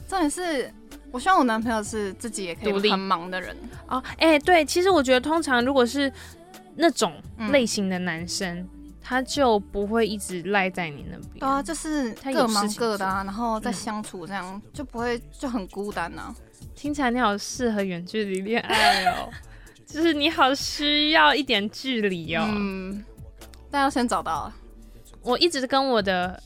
[0.08, 0.72] 重点是，
[1.10, 3.56] 我希望我男朋友是自己也可以很忙的人
[3.88, 4.02] 哦。
[4.18, 6.12] 哎、欸，对，其实我觉得通常如果是
[6.76, 7.14] 那种
[7.50, 8.68] 类型的男生，嗯、
[9.02, 11.40] 他就不会一直赖在你那边。
[11.40, 16.34] 对啊，就是各忙各的啊，然后再相处这样、嗯、就不会就很孤单啊。
[16.74, 19.28] 听起来你好适合远距离恋爱 哦，
[19.84, 22.46] 就是你好需要一点距离哦。
[22.48, 23.04] 嗯。
[23.70, 24.52] 但要先找到。
[25.22, 26.42] 我一直跟我的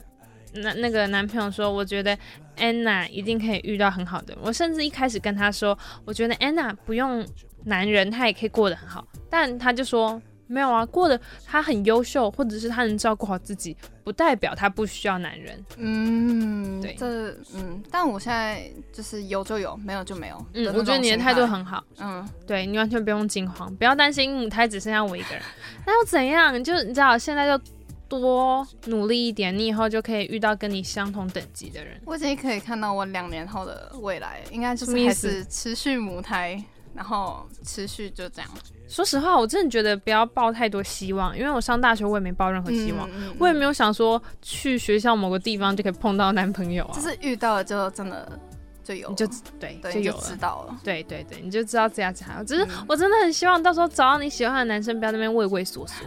[0.52, 2.16] 那那个男朋友说，我觉得
[2.56, 4.36] Anna 一定可以遇到很好的。
[4.40, 7.26] 我甚至一开始跟他说，我觉得 Anna 不用
[7.64, 9.06] 男人，她也可以过得很好。
[9.30, 15.64] 但他就说没有啊，过得他很优秀，或者是他能照顾好自己，不代表他不需要男人。
[15.76, 20.46] 嗯，对，这嗯，但我现在就是有就有，没有就没有。
[20.54, 21.82] 嗯，我觉得你的态度很好。
[21.98, 25.42] 嗯，对，你完全不用惊慌，不要担心母胎只剩下我一个人。
[25.86, 26.62] 那又怎样？
[26.62, 27.64] 就你知道，现在就
[28.08, 32.00] 多努力一点，你以后就可以遇到跟你相同等级的人。
[32.04, 36.62] 我已经可以看到我两年后的未来，应该就是还是持续母胎，
[36.94, 38.48] 然后持续就这样。
[38.88, 46.92] 说实话，我真的觉得不要抱太多希望，因为我上大学我也没抱任何希望，我也没有想说去学校某个地方就可以碰到男朋友啊。
[46.94, 48.38] 就是遇到了就真的。
[48.84, 49.26] 就有，你就
[49.58, 50.78] 对，对就有了知道了。
[50.84, 52.24] 对对对，你就知道这样子。
[52.46, 56.04] 只是我真的很希望到时候找到你喜欢的男生，不要在那边畏畏缩缩。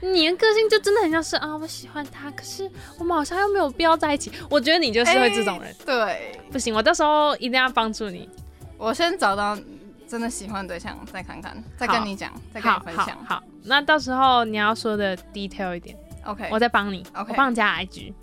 [0.00, 2.66] 你的个性就真的很像是啊，我喜欢他，可是
[2.98, 4.32] 我们好像又没有必要在一起。
[4.48, 5.70] 我觉得你就是会这种人。
[5.70, 8.26] 欸、对，不行，我到时候一定要帮助你。
[8.78, 9.54] 我先找到
[10.08, 13.22] 真的喜欢的对象，再看看，再跟你讲，再跟你分享。
[13.26, 15.94] 好那到时候你要说的 detail 一点
[16.24, 18.14] ，OK，我再帮你，OK，我帮你加 IG。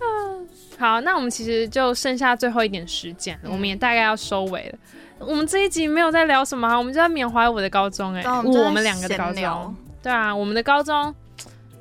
[0.00, 4.78] 嗯， 好，那我们其实就剩下最后一点时间了，嗯、我们也大概要收尾了。
[5.18, 11.14] 我们这一集没有在聊什么，我们就在缅怀我的高中、欸，哎、哦，我们两个的高中，对啊，我们的高中，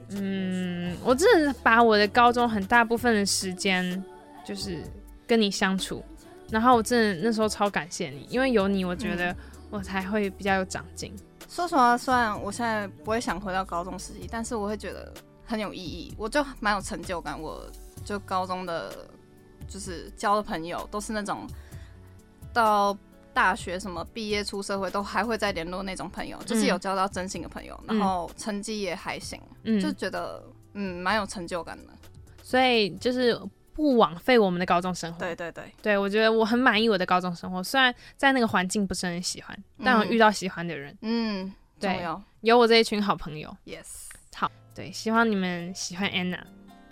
[0.10, 4.04] 嗯，我真的把我的高中很大部分的时间
[4.44, 4.84] 就是
[5.26, 6.04] 跟你相处，
[6.52, 9.36] 然后我真的那时候超感谢你，因为有你，我觉得
[9.70, 11.48] 我才会比较有长进、嗯。
[11.48, 15.14] 说实话，虽然我现在不会想回到高中时期，但是我会觉得。
[15.50, 17.42] 很有意义，我就蛮有成就感。
[17.42, 17.66] 我
[18.06, 18.94] 就高中的，
[19.68, 21.48] 就是交的朋友都是那种，
[22.54, 22.96] 到
[23.34, 30.40] 大学什么毕业出社会都还会再联络那种朋友，嗯、就是有交到真心的朋友，然后成绩也还行，嗯、就觉得
[30.74, 31.86] 嗯蛮有成就感的。
[32.44, 33.36] 所以就是
[33.80, 35.20] 不枉费我们的高中生活。
[35.20, 42.06] 对对对，对我觉得我很满意我的高中生活，虽然在那个环境不是很喜欢，但我遇到喜欢的人，嗯，对，
[42.42, 43.56] 有我这一群好朋友。
[43.65, 44.52] Yes 好。
[44.76, 46.39] 对，希望你们喜欢 Anna，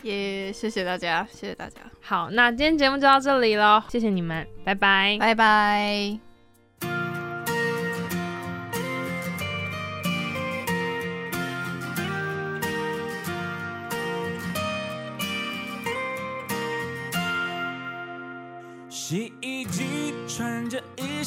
[0.02, 1.80] 也、yeah, 谢谢大家，谢谢大家。
[2.02, 6.27] 好，那今天节目就到这里喽，谢谢你们，拜拜，拜拜。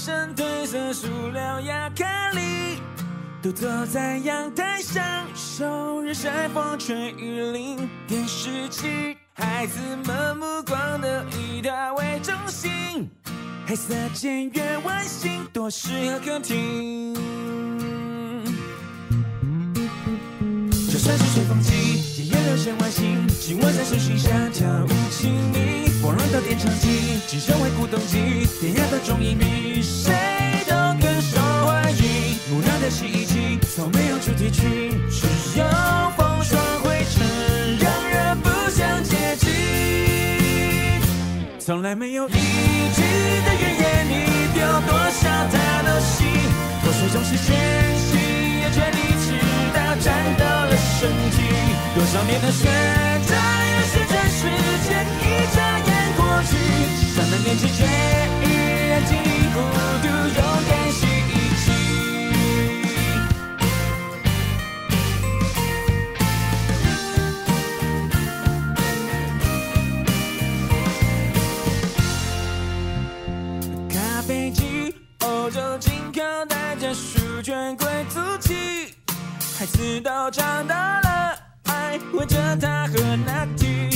[0.03, 2.81] 身褪色塑料亚克力。
[3.43, 7.77] 独坐在阳台上，受日晒风吹雨淋。
[8.09, 13.11] 电视机，孩子们目光都以它为中心。
[13.67, 17.15] 黑色简约外形，多适合客厅。
[20.91, 23.29] 就算是吹风机，也有流线外形。
[23.29, 25.80] 紧握在手心下，跳舞亲密。
[26.11, 30.13] 光荣的电唱机，机身为鼓动机，典雅的中音比谁
[30.67, 32.35] 都更受欢迎。
[32.51, 35.65] 木料的洗衣机，从没有主题曲，只有
[36.17, 41.01] 风霜灰尘，让人不想接近。
[41.61, 43.03] 从来没有一句
[43.47, 44.13] 的怨言，你
[44.53, 45.55] 丢多少他
[45.87, 46.27] 都信。
[46.83, 47.55] 破碎总是全
[47.97, 48.19] 心，
[48.59, 49.39] 也全力直
[49.73, 51.39] 到战斗了身体。
[51.95, 52.67] 多少年的学
[53.29, 53.39] 长，
[53.71, 54.51] 也是这时
[54.89, 55.47] 间一
[56.51, 56.57] 去。
[57.15, 58.47] 三分年纪却依
[58.89, 59.61] 然经历孤
[60.03, 61.09] 独，勇敢心。
[79.59, 82.95] 孩子都长大了，爱围着他和
[83.27, 83.91] 那提，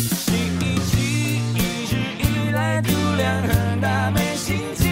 [2.55, 4.89] 来度量很大，没心机。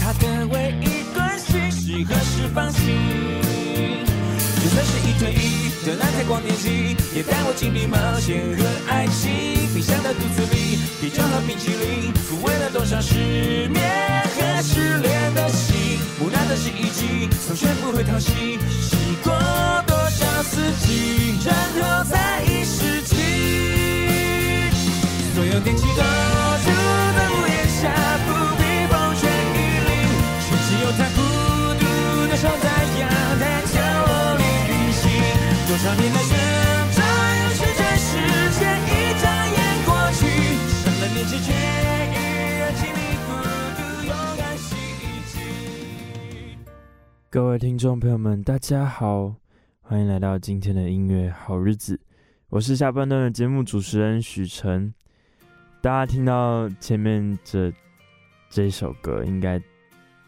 [0.00, 2.80] 他的唯一关心是何时放晴。
[4.62, 5.64] 就算是一推一。
[5.84, 9.68] 的那台光电机，也带我经历冒险和爱情。
[9.74, 13.84] 冰箱的肚子里，啤酒和冰淇淋，抚慰了多少失眠
[14.34, 15.98] 和失恋的心。
[16.18, 19.34] 木讷的洗衣机，从学不会淘洗，洗过
[19.86, 22.63] 多少四季，然后再一。
[25.54, 26.66] 有电器都住
[27.14, 27.86] 在屋檐下，
[28.26, 29.88] 不必风吹雨淋，
[30.42, 31.22] 却只有他孤
[31.78, 32.66] 独的守在
[32.98, 33.06] 阳
[33.38, 35.06] 台角落里运行。
[35.68, 36.34] 多少年的旋
[36.90, 36.98] 转，
[37.38, 38.18] 又是这世
[38.58, 40.26] 界一眨眼过去，
[40.82, 43.30] 伤了年纪却依然经历孤
[43.76, 46.58] 独，勇敢洗衣机。
[47.30, 49.36] 各位听众朋友们，大家好，
[49.82, 52.00] 欢迎来到今天的音乐好日子，
[52.48, 54.92] 我是下半段的节目主持人许晨。
[55.84, 57.70] 大家听到前面这
[58.48, 59.60] 这首歌，应该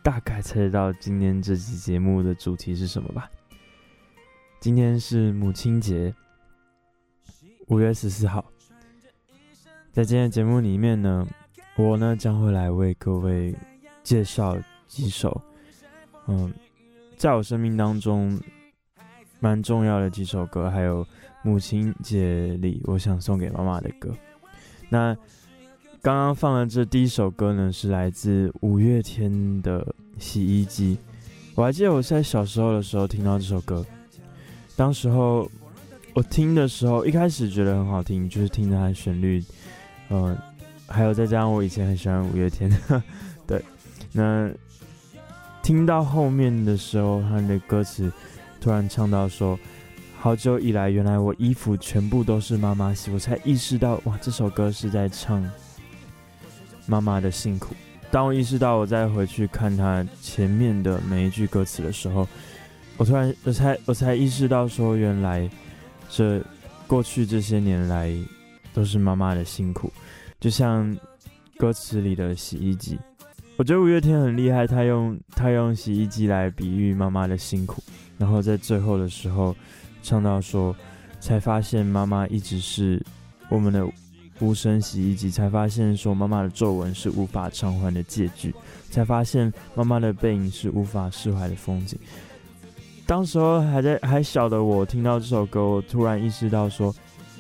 [0.02, 3.30] 大概猜得到今天这期节目的主题是什么吧？
[4.60, 6.14] 今天是母亲节，
[7.68, 8.44] 五月十四号。
[9.92, 11.26] 在今天节目里面呢，
[11.78, 13.56] 我呢将会来为各位
[14.02, 15.40] 介绍几首，
[16.26, 16.52] 嗯，
[17.16, 18.38] 在我生命当中
[19.40, 21.06] 蛮重要的几首歌，还有
[21.42, 24.14] 母亲节里我想送给妈妈的歌。
[24.90, 25.16] 那
[26.06, 29.80] 刚刚放的这第一首歌呢，是来自五月天的
[30.18, 30.96] 《洗衣机》。
[31.56, 33.84] 我还记得我在小时候的时候听到这首歌，
[34.76, 35.50] 当时候
[36.14, 39.42] 我听的时候，一开始觉得很好听，就是听着它的旋律，
[40.10, 40.38] 嗯、呃，
[40.86, 42.70] 还有再加上我以前很喜欢五月天，
[43.44, 43.60] 对，
[44.12, 44.48] 那
[45.60, 48.12] 听到后面的时候，他的歌词
[48.60, 49.58] 突然唱到说
[50.20, 55.44] ：“好久以来，原来我衣服全部都是妈妈洗。”我才意识到，哇，这首歌是在唱。
[56.87, 57.75] 妈妈的辛苦。
[58.09, 62.27] 当我意识到我再回去看他前面的每一句歌词的时候，
[62.96, 65.51] 我突然我才我才意识到说，原来
[66.09, 66.40] 这
[66.87, 68.14] 过去这些年来
[68.72, 69.92] 都是妈妈的辛苦。
[70.38, 70.96] 就像
[71.59, 72.96] 歌词里的洗衣机，
[73.57, 77.83] 我觉得五月天很厉害，他用他用洗衣机来比喻妈妈的辛苦，
[78.16, 79.55] 然后在最后的时候
[80.03, 80.75] 唱到说，
[81.18, 83.05] 才发现妈妈一直是
[83.49, 83.85] 我们的。
[84.40, 88.55] 无声洗衣机，才发现说妈妈的皱纹是无法偿还的借据，
[88.90, 91.99] 才发现妈妈的背影是无法释怀的风景。
[93.07, 96.94] 当时候还在还小的我听到这首歌，我突然意识到说，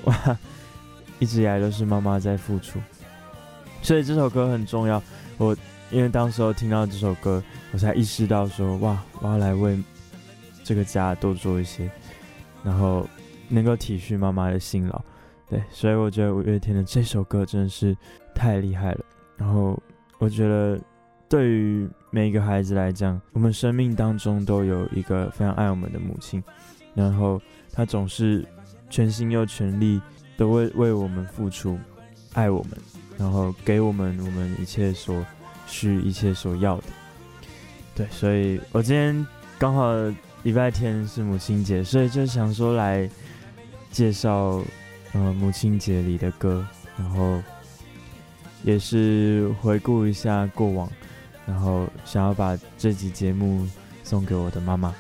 [0.04, 0.38] 哇，
[1.18, 2.78] 一直以来都是妈妈在付出，
[3.82, 5.02] 所以这首歌很重要。
[5.38, 5.56] 我
[5.90, 9.78] 因为当时候听到这首歌，我才意识到说，哇，我要来为
[10.64, 11.90] 这个家多做一些，
[12.64, 13.06] 然后
[13.48, 15.04] 能够体恤妈妈的辛劳。
[15.48, 17.96] 对，所以我觉得五月天的这首歌真的是
[18.34, 19.04] 太厉害了。
[19.36, 19.80] 然后
[20.18, 20.80] 我觉得，
[21.28, 26.42] 对于每一个孩子来讲，我们生命当中都有一个非常爱我们的母亲，
[26.94, 27.40] 然后
[27.72, 28.44] 她总是
[28.90, 30.00] 全心又全力
[30.36, 31.78] 的为为我们付出，
[32.32, 32.72] 爱我们，
[33.16, 35.24] 然后给我们我们一切所
[35.68, 36.84] 需、一切所要的。
[37.94, 39.24] 对，所以我今天
[39.60, 39.92] 刚好
[40.42, 43.08] 礼拜天是母亲节，所以就想说来
[43.92, 44.60] 介绍。
[45.12, 46.66] 呃，母亲节里的歌，
[46.98, 47.42] 然后
[48.62, 50.90] 也是回顾一下过往，
[51.46, 53.66] 然后想要把这集节目
[54.02, 54.94] 送给我的妈妈。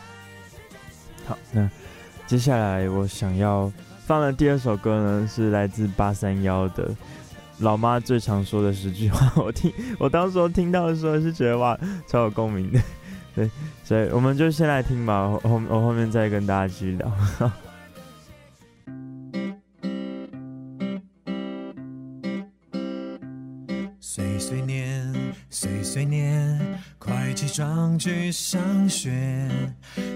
[1.26, 1.68] 好，那
[2.26, 3.70] 接下来我想要
[4.06, 6.88] 放的第二首歌呢，是来自八三幺的
[7.58, 9.26] 《老妈最常说的十句话》。
[9.42, 12.80] 我听，我当时候听到的时候是觉得哇，超有共鸣的。
[13.34, 13.50] 对，
[13.84, 17.12] 所以我们就先来听吧，后我后面再跟大家继续聊。
[28.06, 29.10] 去上学，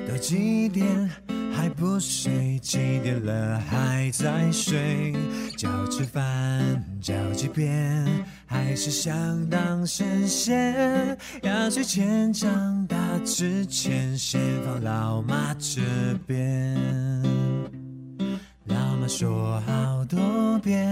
[0.06, 1.10] 都几点
[1.52, 2.56] 还不睡？
[2.60, 5.12] 几点了还在睡？
[5.56, 6.22] 叫吃饭
[7.02, 8.06] 叫几遍，
[8.46, 11.18] 还是想当神仙？
[11.42, 15.80] 压岁钱长大之前，先放老妈这
[16.28, 17.39] 边。
[19.10, 20.88] 说好多遍，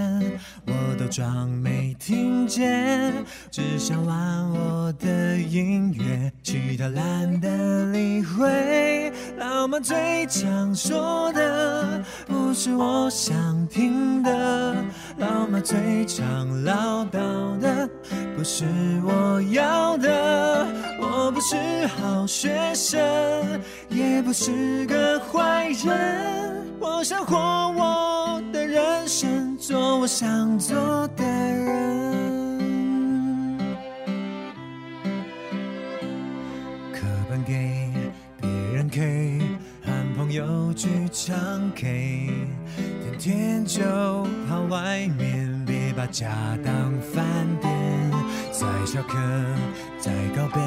[0.67, 3.15] 我都装没听见，
[3.49, 9.13] 只想玩我的音乐，其他懒得理会。
[9.39, 14.75] 老妈最常说的，不是我想听的，
[15.19, 17.89] 老妈最常唠叨的，
[18.37, 18.65] 不是
[19.05, 20.67] 我要的。
[21.01, 23.01] 我不是好学生，
[23.89, 26.67] 也不是个坏人。
[26.81, 31.69] 我想活我我的人生，做我想做的人。
[36.93, 37.91] 课本给
[38.41, 39.41] 别人 K，
[39.85, 41.37] 和朋友去唱
[41.75, 42.31] K，
[43.03, 43.83] 天天就
[44.49, 46.31] 跑外面，别把家
[46.65, 47.25] 当饭
[47.61, 47.71] 店。
[48.51, 49.17] 再下课，
[50.01, 50.61] 再告别，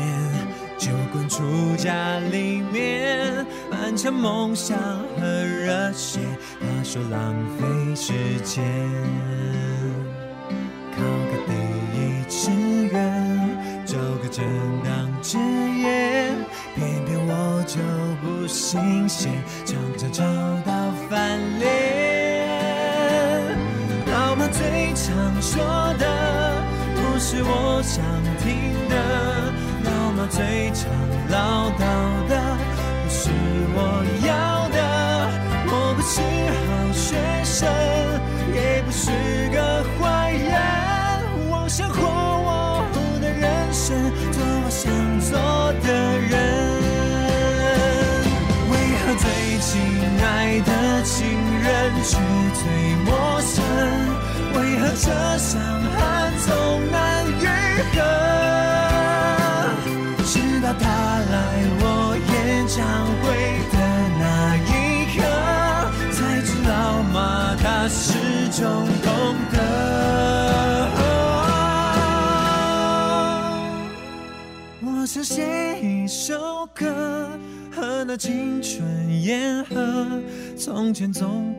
[0.78, 3.46] 就滚出家里面，
[3.82, 6.20] 漫长梦想和热血，
[6.60, 8.14] 他说浪费时
[8.44, 8.64] 间。
[10.96, 11.52] 考个第
[11.98, 12.52] 一志
[12.94, 12.96] 愿，
[13.84, 14.46] 找个正
[14.84, 15.40] 当职
[15.80, 16.32] 业，
[16.76, 17.82] 偏偏我就
[18.22, 18.80] 不信
[19.10, 19.32] 邪，
[19.66, 20.24] 常常找
[20.64, 21.68] 到翻脸。
[24.12, 25.60] 老妈最常说
[25.98, 26.06] 的，
[26.94, 28.06] 不是我想
[28.44, 28.96] 听的。
[29.84, 30.86] 老妈最常
[31.32, 32.21] 唠叨
[54.94, 55.98] 这伤痕
[56.46, 56.52] 总
[56.92, 57.46] 难愈
[57.94, 57.98] 合？
[60.26, 60.84] 直到他
[61.32, 61.36] 来
[61.80, 61.84] 我
[62.32, 62.32] 演
[62.68, 62.78] 唱
[63.22, 63.24] 会
[63.72, 63.76] 的
[64.20, 64.22] 那
[64.68, 64.70] 一
[65.16, 65.20] 刻，
[66.12, 66.72] 才知道
[67.04, 67.16] 吗？
[67.64, 68.14] 他始
[68.52, 68.62] 终
[69.02, 69.10] 懂
[69.52, 69.56] 得。
[74.84, 77.30] 我想写一首歌，
[77.74, 78.84] 和那青春
[79.22, 80.22] 言和，
[80.58, 81.54] 从前总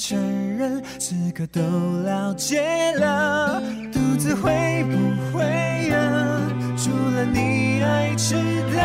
[0.00, 0.18] 承
[0.56, 2.62] 认，此刻都了解
[2.96, 3.60] 了，
[3.92, 4.96] 独自会不
[5.30, 5.44] 会
[5.90, 6.40] 饿？
[6.74, 8.80] 除了你爱吃的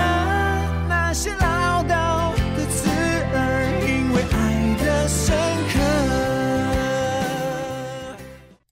[0.90, 3.40] 那些唠叨的刺耳，
[3.88, 5.34] 因为爱的深
[5.70, 5.80] 刻。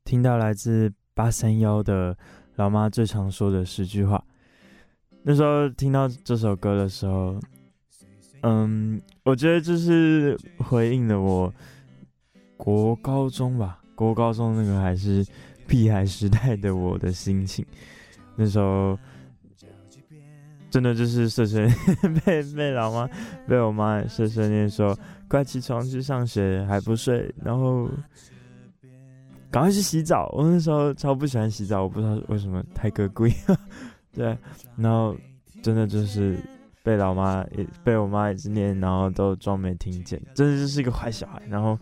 [0.03, 2.17] 听到来自八三夭的
[2.57, 4.21] 老妈最常说的十句话。
[5.21, 7.39] 那时候听到这首歌的时候，
[8.41, 11.53] 嗯，我觉得这是回应了我
[12.63, 15.25] 国高中吧，国高中那个还是
[15.67, 17.65] 屁孩时代的我的心情。
[18.37, 18.97] 那时候
[20.69, 21.67] 真的就是碎碎
[22.23, 23.09] 被被老妈
[23.45, 24.97] 被我妈碎碎念说
[25.27, 27.85] ：“快起床去上学还不睡，然后
[29.51, 33.29] 赶快去洗澡。”我那时候超不喜欢洗澡，我不知道为什么太哥贵。
[34.15, 34.37] 对，
[34.77, 35.13] 然后
[35.61, 36.39] 真的就是
[36.81, 41.41] 被老妈也被我妈一直念，然后都装没听见，真的就是一个坏小孩。
[41.49, 41.77] 然后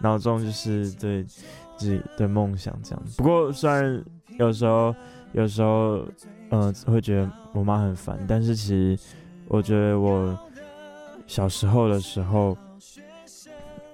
[0.00, 3.02] 脑中就是对自己的梦想这样。
[3.16, 4.04] 不过虽然
[4.38, 4.94] 有时候
[5.32, 6.04] 有时候、
[6.50, 8.98] 呃、会觉得我妈很烦，但是其实
[9.48, 10.38] 我觉得我
[11.26, 12.56] 小时候的时候，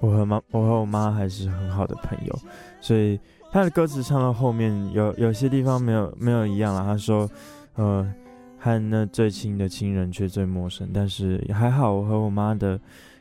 [0.00, 2.38] 我和妈我和我妈还是很好的朋友，
[2.80, 3.18] 所以。
[3.48, 6.82] 他的歌词唱到后面有有些地方没有没有一样了。
[6.82, 7.30] 他说，
[7.76, 8.12] 呃，
[8.58, 10.90] 和那最亲的亲人却最陌生。
[10.92, 12.78] 但是还好，我和我妈的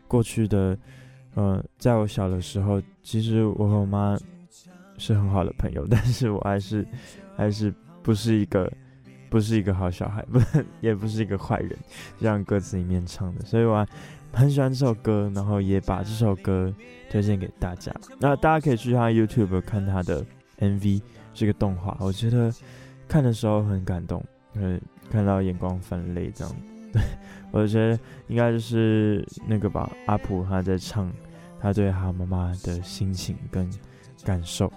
[0.09, 0.77] 过去的，
[1.35, 4.17] 呃，在我小的时候，其实我和我妈
[4.97, 5.85] 是很好的朋友。
[5.89, 6.85] 但是我还是
[7.37, 8.69] 还是不是一个
[9.29, 10.39] 不是一个好小孩， 不
[10.81, 11.77] 也不是一个坏人，
[12.17, 13.45] 就像歌词里面唱的。
[13.45, 13.87] 所以我
[14.33, 16.73] 很喜欢这首歌，然后也把这首歌。
[17.07, 20.25] 推荐给大家，那大家可以去他 YouTube 看他的
[20.59, 21.01] MV，
[21.33, 22.51] 是个动画，我觉得
[23.07, 24.21] 看的时候很感动，
[24.53, 26.53] 会看到眼光泛泪这样。
[26.91, 27.01] 对，
[27.51, 31.09] 我觉得应该就是那个吧，阿普他在唱
[31.65, 33.67] 他对他妈妈的心情跟
[34.23, 34.71] 感受。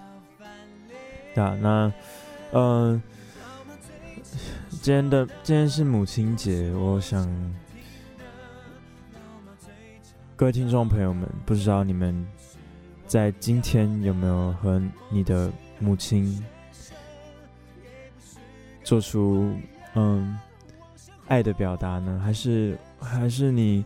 [1.35, 1.93] 对啊，那
[2.51, 2.99] 嗯、
[4.81, 7.29] 今天的今天是母亲节，我想。
[10.35, 12.27] 各位听众朋友们，不知道你们
[13.05, 14.81] 在今天有没有和
[15.11, 16.43] 你的母亲
[18.83, 19.53] 做出
[19.93, 20.39] 嗯
[21.27, 22.19] 爱的表达呢？
[22.25, 23.85] 还是还是你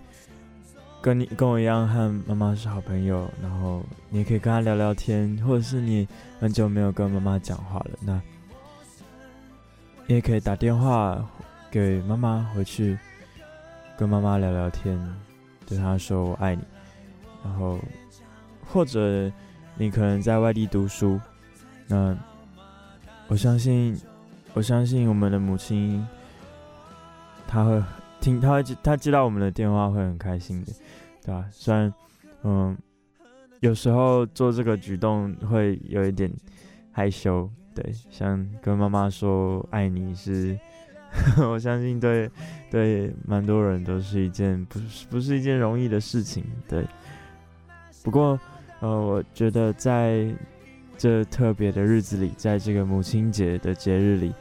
[1.04, 6.08] 跟你跟我一样和妈妈是好朋友，然后你也可以跟她聊聊天，或者是你
[6.40, 8.22] 很久没有跟妈妈讲话了，那
[10.08, 11.22] 你也可以打电话
[11.70, 12.98] 给妈妈回去
[13.98, 14.98] 跟妈妈聊聊天。
[15.66, 16.64] 对她说：“我爱你。”
[17.44, 17.78] 然后，
[18.66, 19.30] 或者
[19.76, 21.20] 你可能在外地读书，
[21.86, 22.18] 那
[23.28, 24.00] 我相信，
[24.54, 26.08] 我相信我们的母亲，
[27.46, 27.84] 她会
[28.24, 30.72] 听，他会接，他接到我们的电话会很开心的，
[31.22, 31.46] 对吧？
[31.52, 31.94] 虽然，
[32.44, 32.78] 嗯，
[33.60, 36.32] 有时候做这个举动会有一点
[36.94, 40.58] 害羞，对，像跟妈妈说爱你是。
[41.48, 42.28] 我相信，对
[42.72, 46.44] 对，蛮多人都是一件不是不是一件容易的事情。
[46.68, 46.84] 对，
[48.04, 48.40] 不过
[48.80, 50.28] 呃，我觉得在
[50.98, 54.34] 这特别的日子里，在这个母亲节的节日里，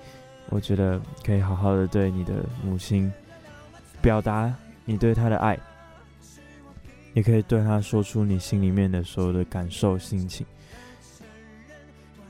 [0.48, 2.32] 我觉得可以好好的对你的
[2.64, 3.12] 母亲
[4.02, 4.52] 表达
[4.84, 5.58] 你对他的爱，
[7.14, 10.44] 也可以对他说出你心里面的所有的感受、心情。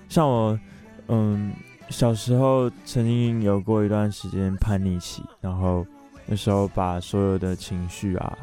[0.09, 0.61] 像我，
[1.09, 1.53] 嗯，
[1.89, 5.87] 小时候曾经有过一段时间叛逆期，然后
[6.27, 8.39] 那时候把所有的情绪啊，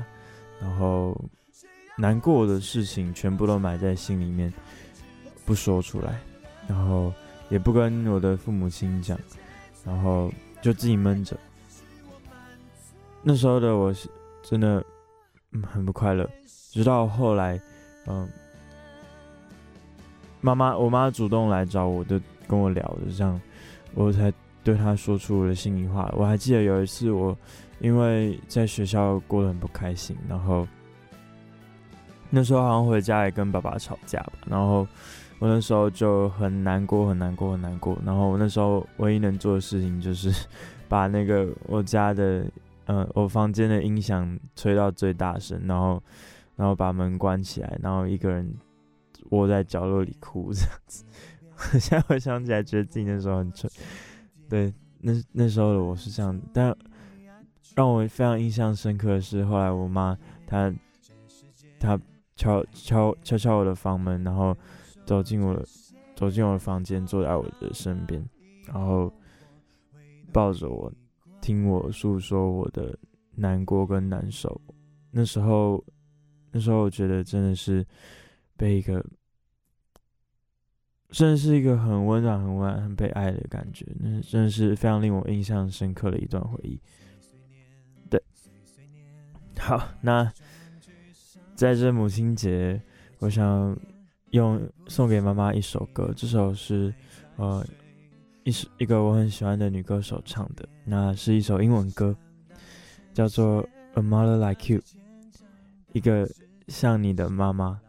[0.60, 1.16] 然后
[1.96, 4.52] 难过的事情全部都埋在心里面，
[5.46, 6.20] 不说出来，
[6.68, 7.14] 然后
[7.50, 9.16] 也不跟我的父母亲讲，
[9.86, 10.32] 然后
[10.64, 11.38] 就自己闷着。
[13.22, 14.10] 那时候的我是
[14.42, 14.84] 真的，
[15.52, 16.28] 嗯，很不快乐。
[16.72, 17.60] 直到后来，
[18.08, 18.28] 嗯，
[20.40, 23.40] 妈妈，我妈主动来找我，就跟我聊的，这样
[23.94, 24.32] 我才
[24.64, 26.10] 对她说出我的心里话。
[26.16, 27.38] 我还记得有一次，我
[27.80, 30.66] 因为在学校过得很不开心，然后
[32.30, 34.88] 那时候好像回家也跟爸爸吵架吧，然后
[35.40, 37.98] 我那时候就很难过，很难过，很难过。
[38.06, 40.32] 然后我那时候唯一能做的事情就是
[40.88, 42.46] 把那个我家的。
[42.92, 46.02] 嗯，我房间的音响吹到最大声，然后，
[46.56, 48.52] 然后把门关起来，然后一个人
[49.30, 51.06] 窝在角落里哭这样子。
[51.80, 53.72] 现在回想起来，觉得自己那时候很蠢。
[54.50, 56.76] 对，那那时候的我是这样，但
[57.76, 60.18] 让我非常印象深刻的是，后来我妈
[60.48, 60.74] 她
[61.80, 61.96] 她
[62.36, 64.58] 敲敲敲敲我的房门，然后
[65.06, 65.64] 走进我
[66.16, 68.28] 走进我的房间，坐在我的身边，
[68.66, 69.14] 然后
[70.34, 70.92] 抱着我。
[71.50, 72.96] 听我诉说我的
[73.34, 74.62] 难过跟难受，
[75.10, 75.84] 那时候，
[76.52, 77.84] 那时候我觉得真的是
[78.56, 79.04] 被一个，
[81.10, 86.80] 真的是一个很温暖、很温暖、很被爱的感觉，那真的是非常令我印象深刻的一段回忆。
[88.12, 88.22] 对，
[89.58, 90.32] 好，那
[91.56, 92.80] 在这母亲节，
[93.18, 93.76] 我想
[94.30, 96.94] 用送给妈妈一首歌，这首是
[97.38, 97.66] 呃。
[98.50, 102.16] 一首一个我很喜欢的女歌手唱的，那是一首英文歌，
[103.14, 104.80] 叫做《A Mother Like You》，
[105.94, 106.28] 一个
[106.68, 107.80] 像你的妈妈。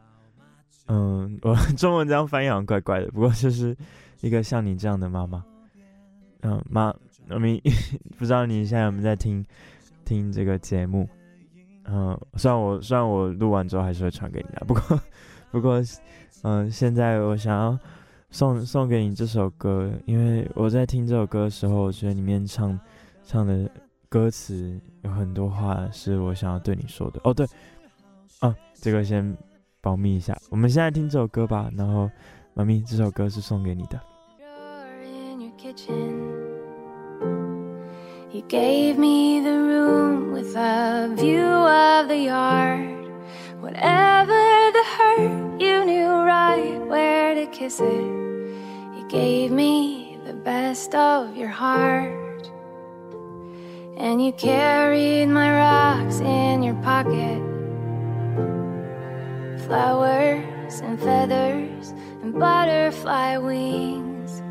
[0.89, 3.75] 嗯，我 中文这样翻译好像怪怪的，不过就是
[4.21, 5.43] 一个像你这样的妈妈。
[6.43, 6.95] 嗯，妈，
[7.27, 7.59] 妈咪，
[8.19, 9.43] 不知道你现在有没有在听
[10.05, 11.09] 听这个节目？
[11.85, 15.01] 嗯，虽然我虽然我录完之后还是会传给你的，不过
[15.51, 15.83] 不过，
[16.43, 17.79] 嗯，现在我想要。
[18.31, 22.79] 送送给你这首歌，因为我在听这首歌的时候，我觉得里面唱
[23.25, 23.69] 唱的
[24.09, 27.21] 歌词有很多话是我想要对你说的。
[27.25, 27.47] 哦，对，
[28.39, 29.37] 啊，这个先
[29.81, 30.37] 保密一下。
[30.49, 31.71] 我们现在听这首歌吧。
[31.77, 32.11] 然后，
[32.55, 34.01] 妈咪，这首歌是送给你的。
[38.33, 39.59] You gave me the
[50.81, 52.51] best of your heart,
[53.97, 57.41] and you carried my rocks in your pocket.
[59.67, 61.91] Flowers and feathers
[62.23, 64.43] and butterfly wings.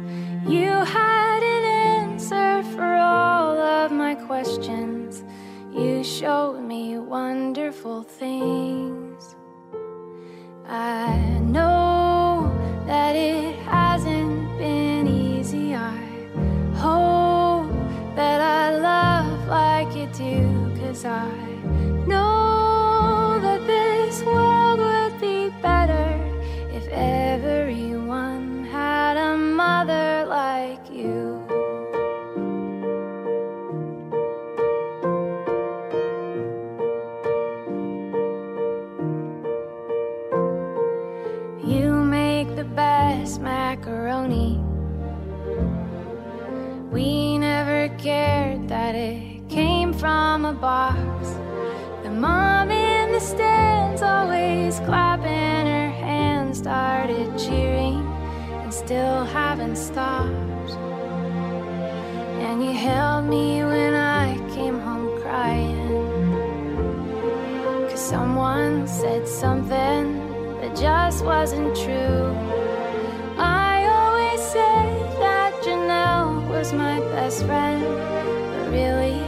[0.48, 5.24] You had an answer for all of my questions.
[5.72, 9.36] You showed me wonderful things.
[10.68, 11.99] I know
[12.90, 15.76] that it hasn't been easy.
[15.76, 15.96] I
[16.74, 17.70] hope
[18.16, 21.49] that I love like you do, cause I
[48.10, 51.30] that it came from a box.
[52.04, 58.02] The mom in the stands always clapping her hands, started cheering
[58.62, 60.72] and still haven't stopped.
[62.46, 65.90] And you held me when I came home crying.
[67.90, 70.06] Cause someone said something
[70.62, 72.69] that just wasn't true.
[76.72, 79.22] Was my best friend, but really,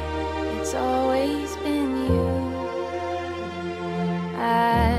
[0.59, 2.27] it's always been you.
[4.37, 4.90] I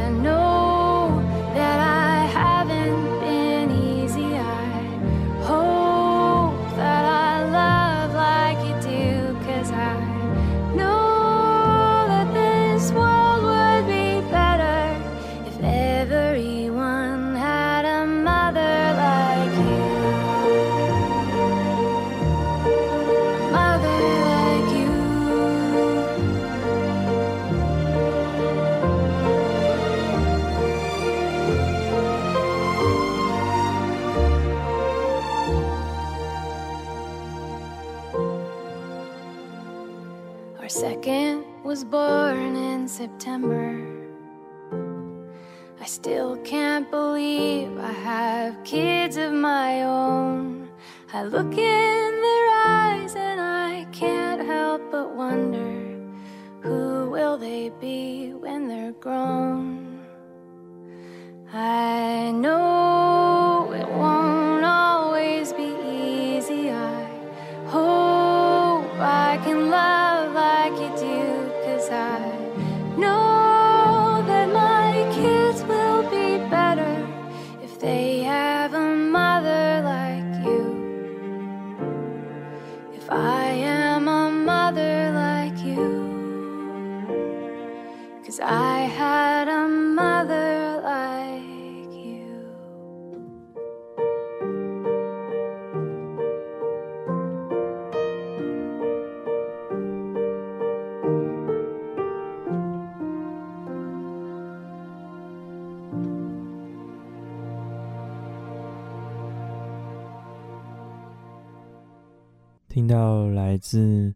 [113.62, 114.16] 到来自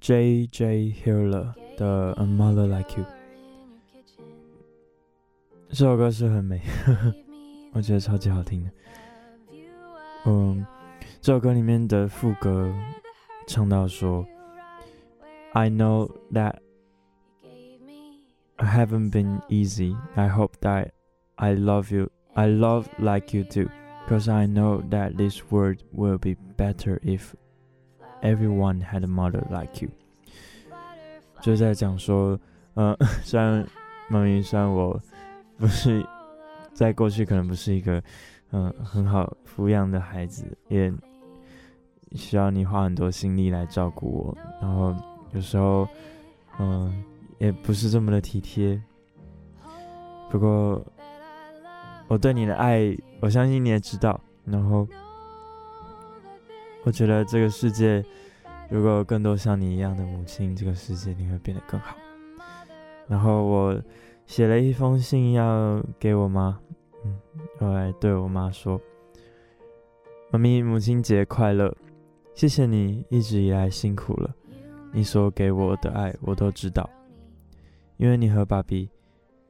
[0.00, 0.94] J.J.
[1.04, 3.06] Hiller 的《A Mother Like You》，
[5.68, 7.14] 这首歌是很美，呵呵，
[7.72, 8.70] 我觉得超级好听的。
[10.24, 10.64] 嗯，
[11.20, 12.74] 这首歌里面的副歌
[13.46, 16.56] 唱到说：“I know that
[18.56, 19.94] I haven't been easy.
[20.14, 20.92] I hope that
[21.34, 22.10] I love you.
[22.32, 23.68] I love like you do,
[24.08, 27.34] cause I know that this world will be better if
[28.21, 29.89] everyone had a mother like you.”
[31.41, 32.39] 就在讲说，
[32.75, 33.65] 呃， 虽然
[34.09, 34.99] 妈咪，虽然我
[35.57, 36.05] 不是
[36.73, 38.01] 在过去可能不是一个
[38.51, 40.93] 嗯、很好抚养的孩子，也
[42.13, 44.93] 需要你花很多心力来照顾我，然后
[45.31, 45.87] 有时候
[46.59, 47.03] 嗯、
[47.39, 48.81] 也不是这么的体贴。
[50.29, 50.85] 不过
[52.07, 54.19] 我对你的爱，我相信你也知道。
[54.43, 54.85] 然后
[56.83, 58.03] 我觉得这个世界。
[58.69, 61.93] 如果有更多像你一样的母亲，这个世界一定会变得更好。
[63.05, 63.83] 然后我
[64.25, 66.57] 写了一封信要给我妈，
[67.03, 67.19] 嗯，
[67.59, 68.79] 我来对我妈说
[70.31, 71.75] ：“妈咪，母亲节快乐！
[72.33, 74.33] 谢谢你一直以来辛苦了，
[74.93, 76.89] 你所给我的爱我都知道。
[77.97, 78.89] 因为你和爸比，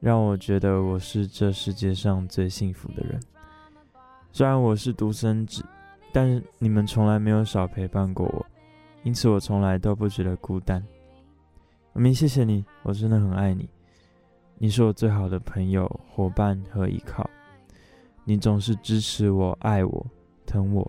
[0.00, 3.20] 让我觉得我是这世界上最幸福的人。
[4.32, 5.64] 虽然我是独生子，
[6.12, 8.46] 但是你们从来没有少陪伴过我。”
[9.04, 10.80] 因此，我从来都不觉得孤单。
[11.92, 13.68] 妈咪，谢谢你，我真的很爱你。
[14.58, 17.28] 你是我最好的朋友、伙伴和依靠。
[18.24, 20.06] 你总是支持我、爱我、
[20.46, 20.88] 疼我，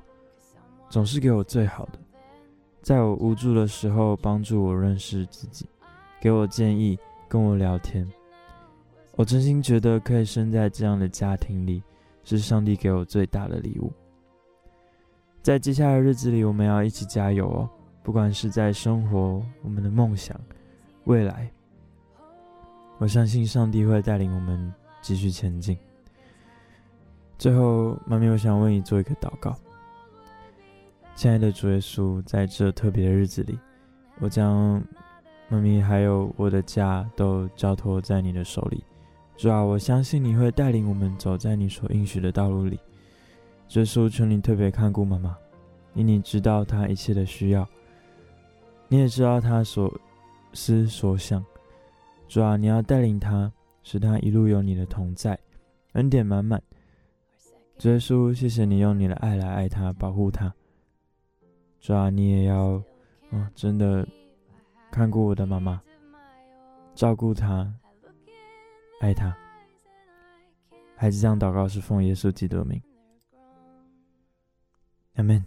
[0.89, 1.97] 总是给我最好的。
[2.83, 5.65] 在我无助的时候，帮助我认识自己，
[6.21, 6.95] 给我建议，
[7.27, 8.07] 跟我聊天。
[9.15, 11.81] 我真心觉得可以生在这样的家庭里，
[12.23, 13.91] 是上帝给我最大的礼物。
[15.43, 17.69] 在接下来的日子里，我们要一起加油哦！
[18.01, 20.39] 不管是在生活，我们的梦想，
[21.03, 21.51] 未来，
[22.97, 25.77] 我相信上帝会带领我们继续前进。
[27.37, 29.53] 最后，妈咪，我想为你做一个祷告。
[31.13, 33.59] 亲爱的主耶稣，在这特别的日子里，
[34.19, 34.81] 我将
[35.49, 38.81] 妈咪还有我的家都交托在你的手里。
[39.35, 42.79] 主啊，我相信你会带领我们走在你所应许的道路里。
[43.79, 45.35] 耶稣，求你特别看顾妈妈，
[45.93, 47.67] 因你知道她一切的需要。
[48.87, 49.91] 你也知道她所
[50.53, 51.43] 思所想，
[52.27, 53.51] 主啊，你要带领她，
[53.81, 55.39] 使她一路有你的同在，
[55.93, 56.61] 恩典满满。
[57.79, 60.53] 主耶稣，谢谢你用你的爱来爱她，保护她。
[61.79, 62.81] 主啊，你也要，
[63.31, 64.07] 哦，真的
[64.91, 65.81] 看顾我的妈妈，
[66.93, 67.73] 照顾她，
[69.01, 69.35] 爱她。
[70.95, 72.79] 孩子这样祷告是奉耶稣基督的名。
[75.15, 75.43] 阿门。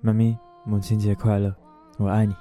[0.00, 0.34] 妈咪，
[0.64, 1.54] 母亲节快乐。
[1.98, 2.34] 我爱你。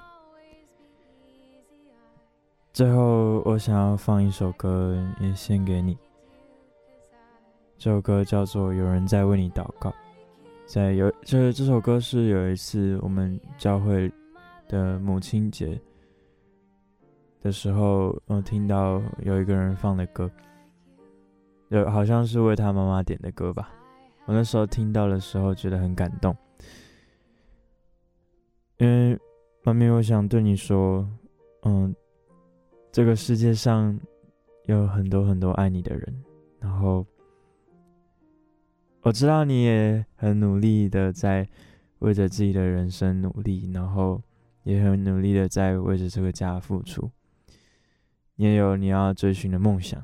[2.72, 5.98] 最后，我想要放一首歌，也献给你。
[7.78, 9.90] 这首歌叫做《有人在为你祷告》。
[10.66, 14.10] 在有这这首歌是有一次我们教会
[14.70, 15.78] 的母亲节
[17.42, 20.32] 的时候，我听到有一个人放的歌，
[21.68, 23.74] 有好像是为他妈妈点的歌吧。
[24.28, 26.38] 我那时候听到的时候觉得很感动，
[28.78, 29.20] 因为。
[29.64, 31.06] 妈咪，我想对你说，
[31.64, 31.94] 嗯，
[32.90, 34.00] 这个世界上
[34.64, 36.24] 有很多很多爱你的人，
[36.62, 37.06] 然后
[39.02, 41.46] 我知道你也很努力的在
[42.00, 44.22] 为着自己的人生努力，然后
[44.64, 47.12] 也很努力的在为着这个家付出。
[48.36, 50.02] 你也有你要追寻的梦想，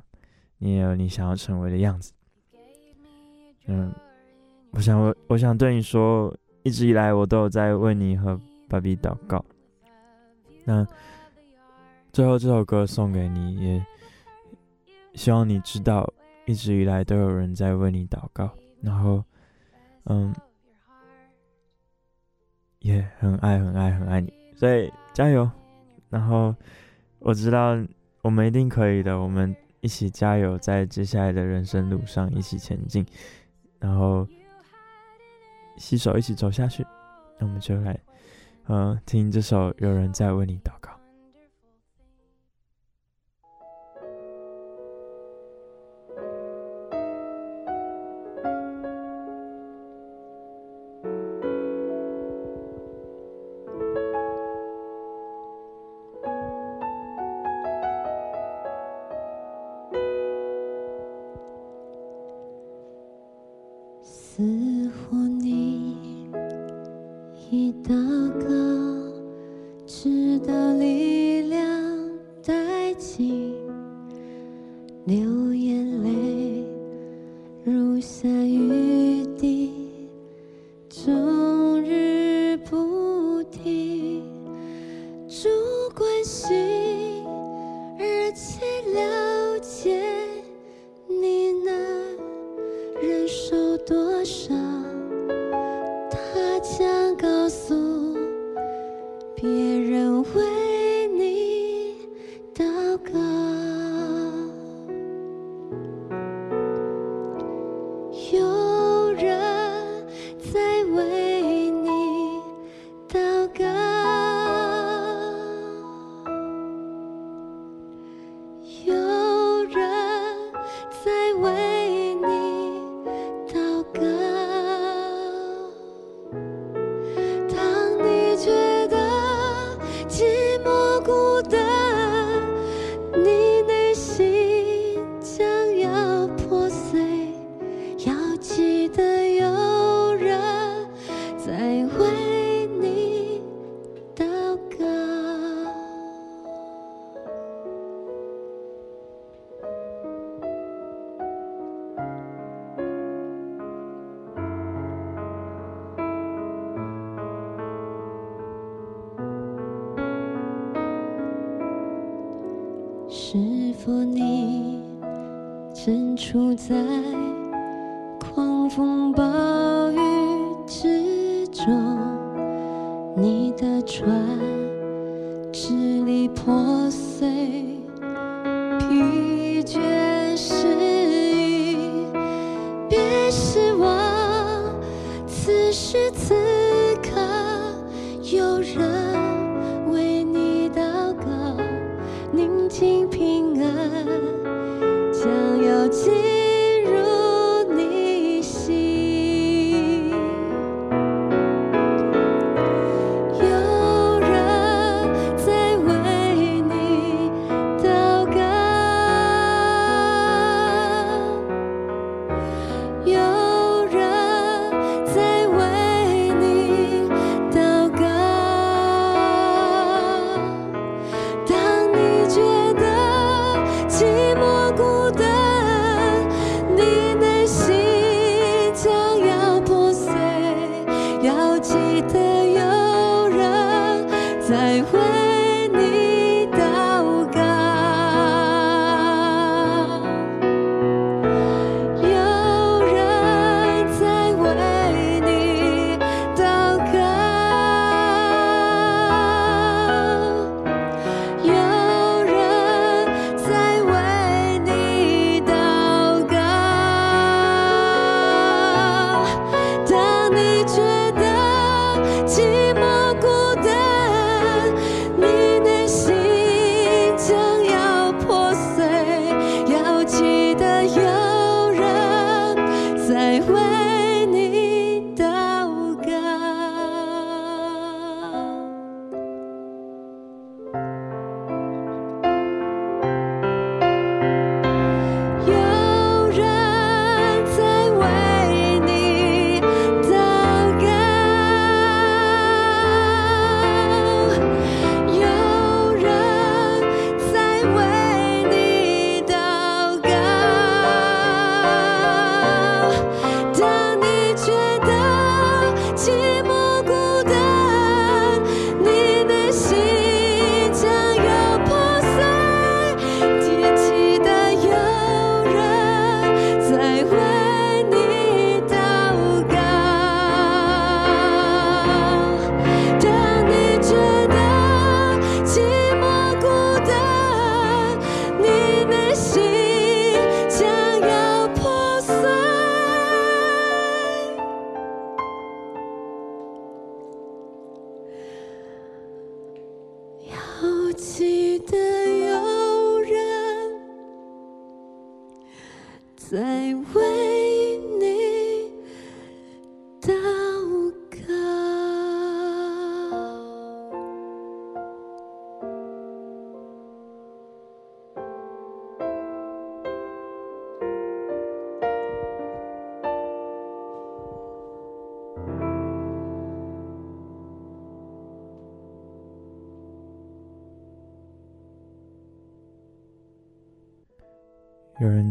[0.58, 2.12] 你也有你想要成为的样子。
[3.68, 3.94] 嗯，
[4.74, 9.44] 我想我我想对你说，一直以来我都有在为你和爸比祷告。
[10.66, 10.86] 那
[12.12, 13.86] 最后这首歌送给你，也
[15.14, 16.12] 希望你知道，
[16.46, 18.50] 一直以来都有人在为你祷告，
[18.82, 19.24] 然后，
[20.06, 20.34] 嗯，
[22.80, 25.50] 也很爱很爱很爱你，所以加油！
[26.10, 26.56] 然后
[27.20, 27.78] 我知道。
[28.24, 33.06] 我们一定可以的，我们一起加油，在接下来的人生路上一起前进，
[33.80, 34.26] 然后
[35.78, 36.86] 携手一起走下去。
[37.40, 38.00] 那我们就来，
[38.68, 40.92] 呃，听这首《有人在为你祷告》。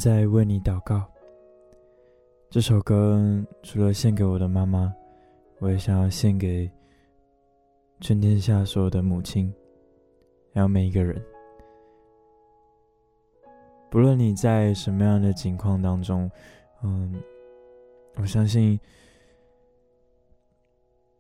[0.03, 1.09] 在为你祷告。
[2.51, 3.23] 这首歌
[3.63, 4.93] 除了献给我的妈妈，
[5.61, 6.69] 我也想要献给
[8.01, 9.55] 全天下所有的母亲，
[10.53, 11.25] 还有每一个人。
[13.93, 16.29] 不论你在什么样的境况当中，
[16.83, 17.23] 嗯，
[18.17, 18.81] 我相信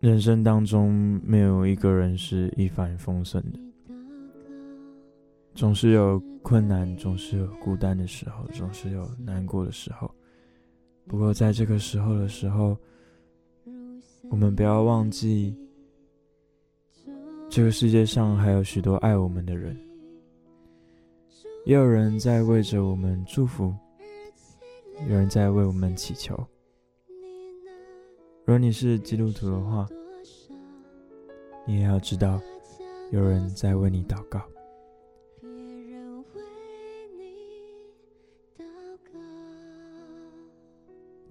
[0.00, 0.90] 人生当中
[1.22, 3.60] 没有一个人是一帆风顺的。
[5.54, 10.10] 总是有困难，总是有孤单的时候，总是有难过的时候。
[11.06, 12.76] 不过，在这个时候的时候，
[14.30, 15.54] 我们不要忘记，
[17.50, 19.76] 这个世界上还有许多爱我们的人，
[21.66, 23.74] 也有人在为着我们祝福，
[25.08, 26.34] 有人在为我们祈求。
[28.44, 29.86] 如果你是基督徒的话，
[31.66, 32.40] 你也要知道，
[33.10, 34.40] 有人在为你祷告。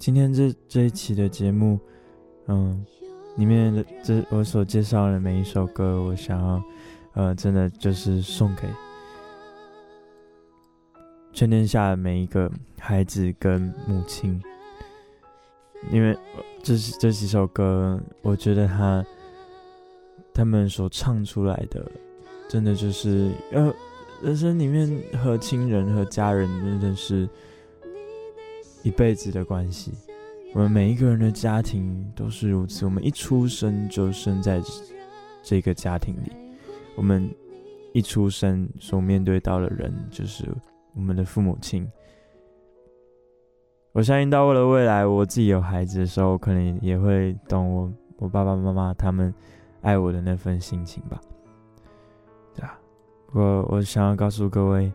[0.02, 1.80] 今天这这一期的节目，
[2.48, 2.84] 嗯，
[3.38, 6.64] 里面的这我所介绍的每一首歌，我想要，
[7.14, 8.64] 呃，真的就是送给
[11.32, 14.42] 全天下的每一个孩子跟母亲，
[15.92, 16.18] 因为
[16.64, 19.06] 这这几首歌，我觉得他
[20.34, 21.92] 他们所唱出来的，
[22.50, 23.72] 真的就是，呃，
[24.24, 27.30] 人生里面和亲人和家人真的是。
[28.84, 29.92] 一辈子的关系，
[30.54, 32.84] 我们每一个人的家庭都是如此。
[32.86, 34.62] 我们一出生就生在
[35.44, 36.32] 这个家庭里，
[36.96, 37.30] 我们
[37.94, 40.46] 一出生所面对到的人就是
[40.96, 41.88] 我们的父母亲。
[43.92, 49.34] 我相信到了未来，我自己有孩子的时候，可能也会懂我我爸爸妈妈他们
[49.82, 51.22] 爱我的那份心情吧。
[52.56, 52.80] 对啊，
[53.34, 54.92] 我我想要告诉各位。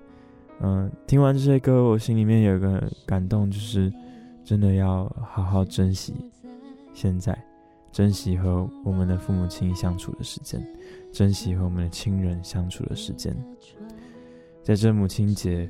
[0.60, 3.92] 嗯，听完这些歌，我心里面有一个感动，就是
[4.44, 6.14] 真的要好好珍惜
[6.94, 7.36] 现在，
[7.92, 10.66] 珍惜和我们的父母亲相处的时间，
[11.12, 13.36] 珍惜和我们的亲人相处的时间。
[14.62, 15.68] 在这母亲节，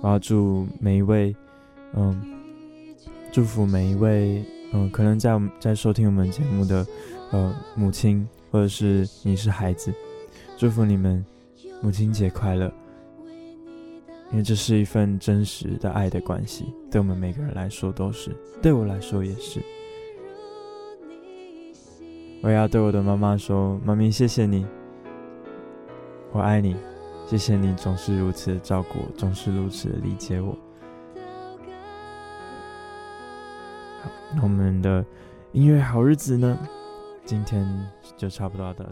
[0.00, 1.34] 我要祝每一位，
[1.94, 2.22] 嗯，
[3.32, 6.86] 祝福每一位，嗯，可能在在收听我们节目的，
[7.32, 9.92] 呃，母亲或者是你是孩子，
[10.56, 11.24] 祝福你们
[11.82, 12.72] 母亲节快乐。
[14.34, 19.62] 因为这是一份真实的爱的关系，对我们每个人来说都是，对我来说也是。
[22.42, 24.66] 我要对我的妈妈说：“妈咪，谢谢你，
[26.32, 26.74] 我爱你，
[27.28, 30.50] 谢谢你总是如此的照顾我，总是如此的理解我。”
[34.02, 35.04] 好，那我们的
[35.52, 36.58] 音乐好日子呢？
[37.24, 37.64] 今天
[38.16, 38.84] 就差不多到。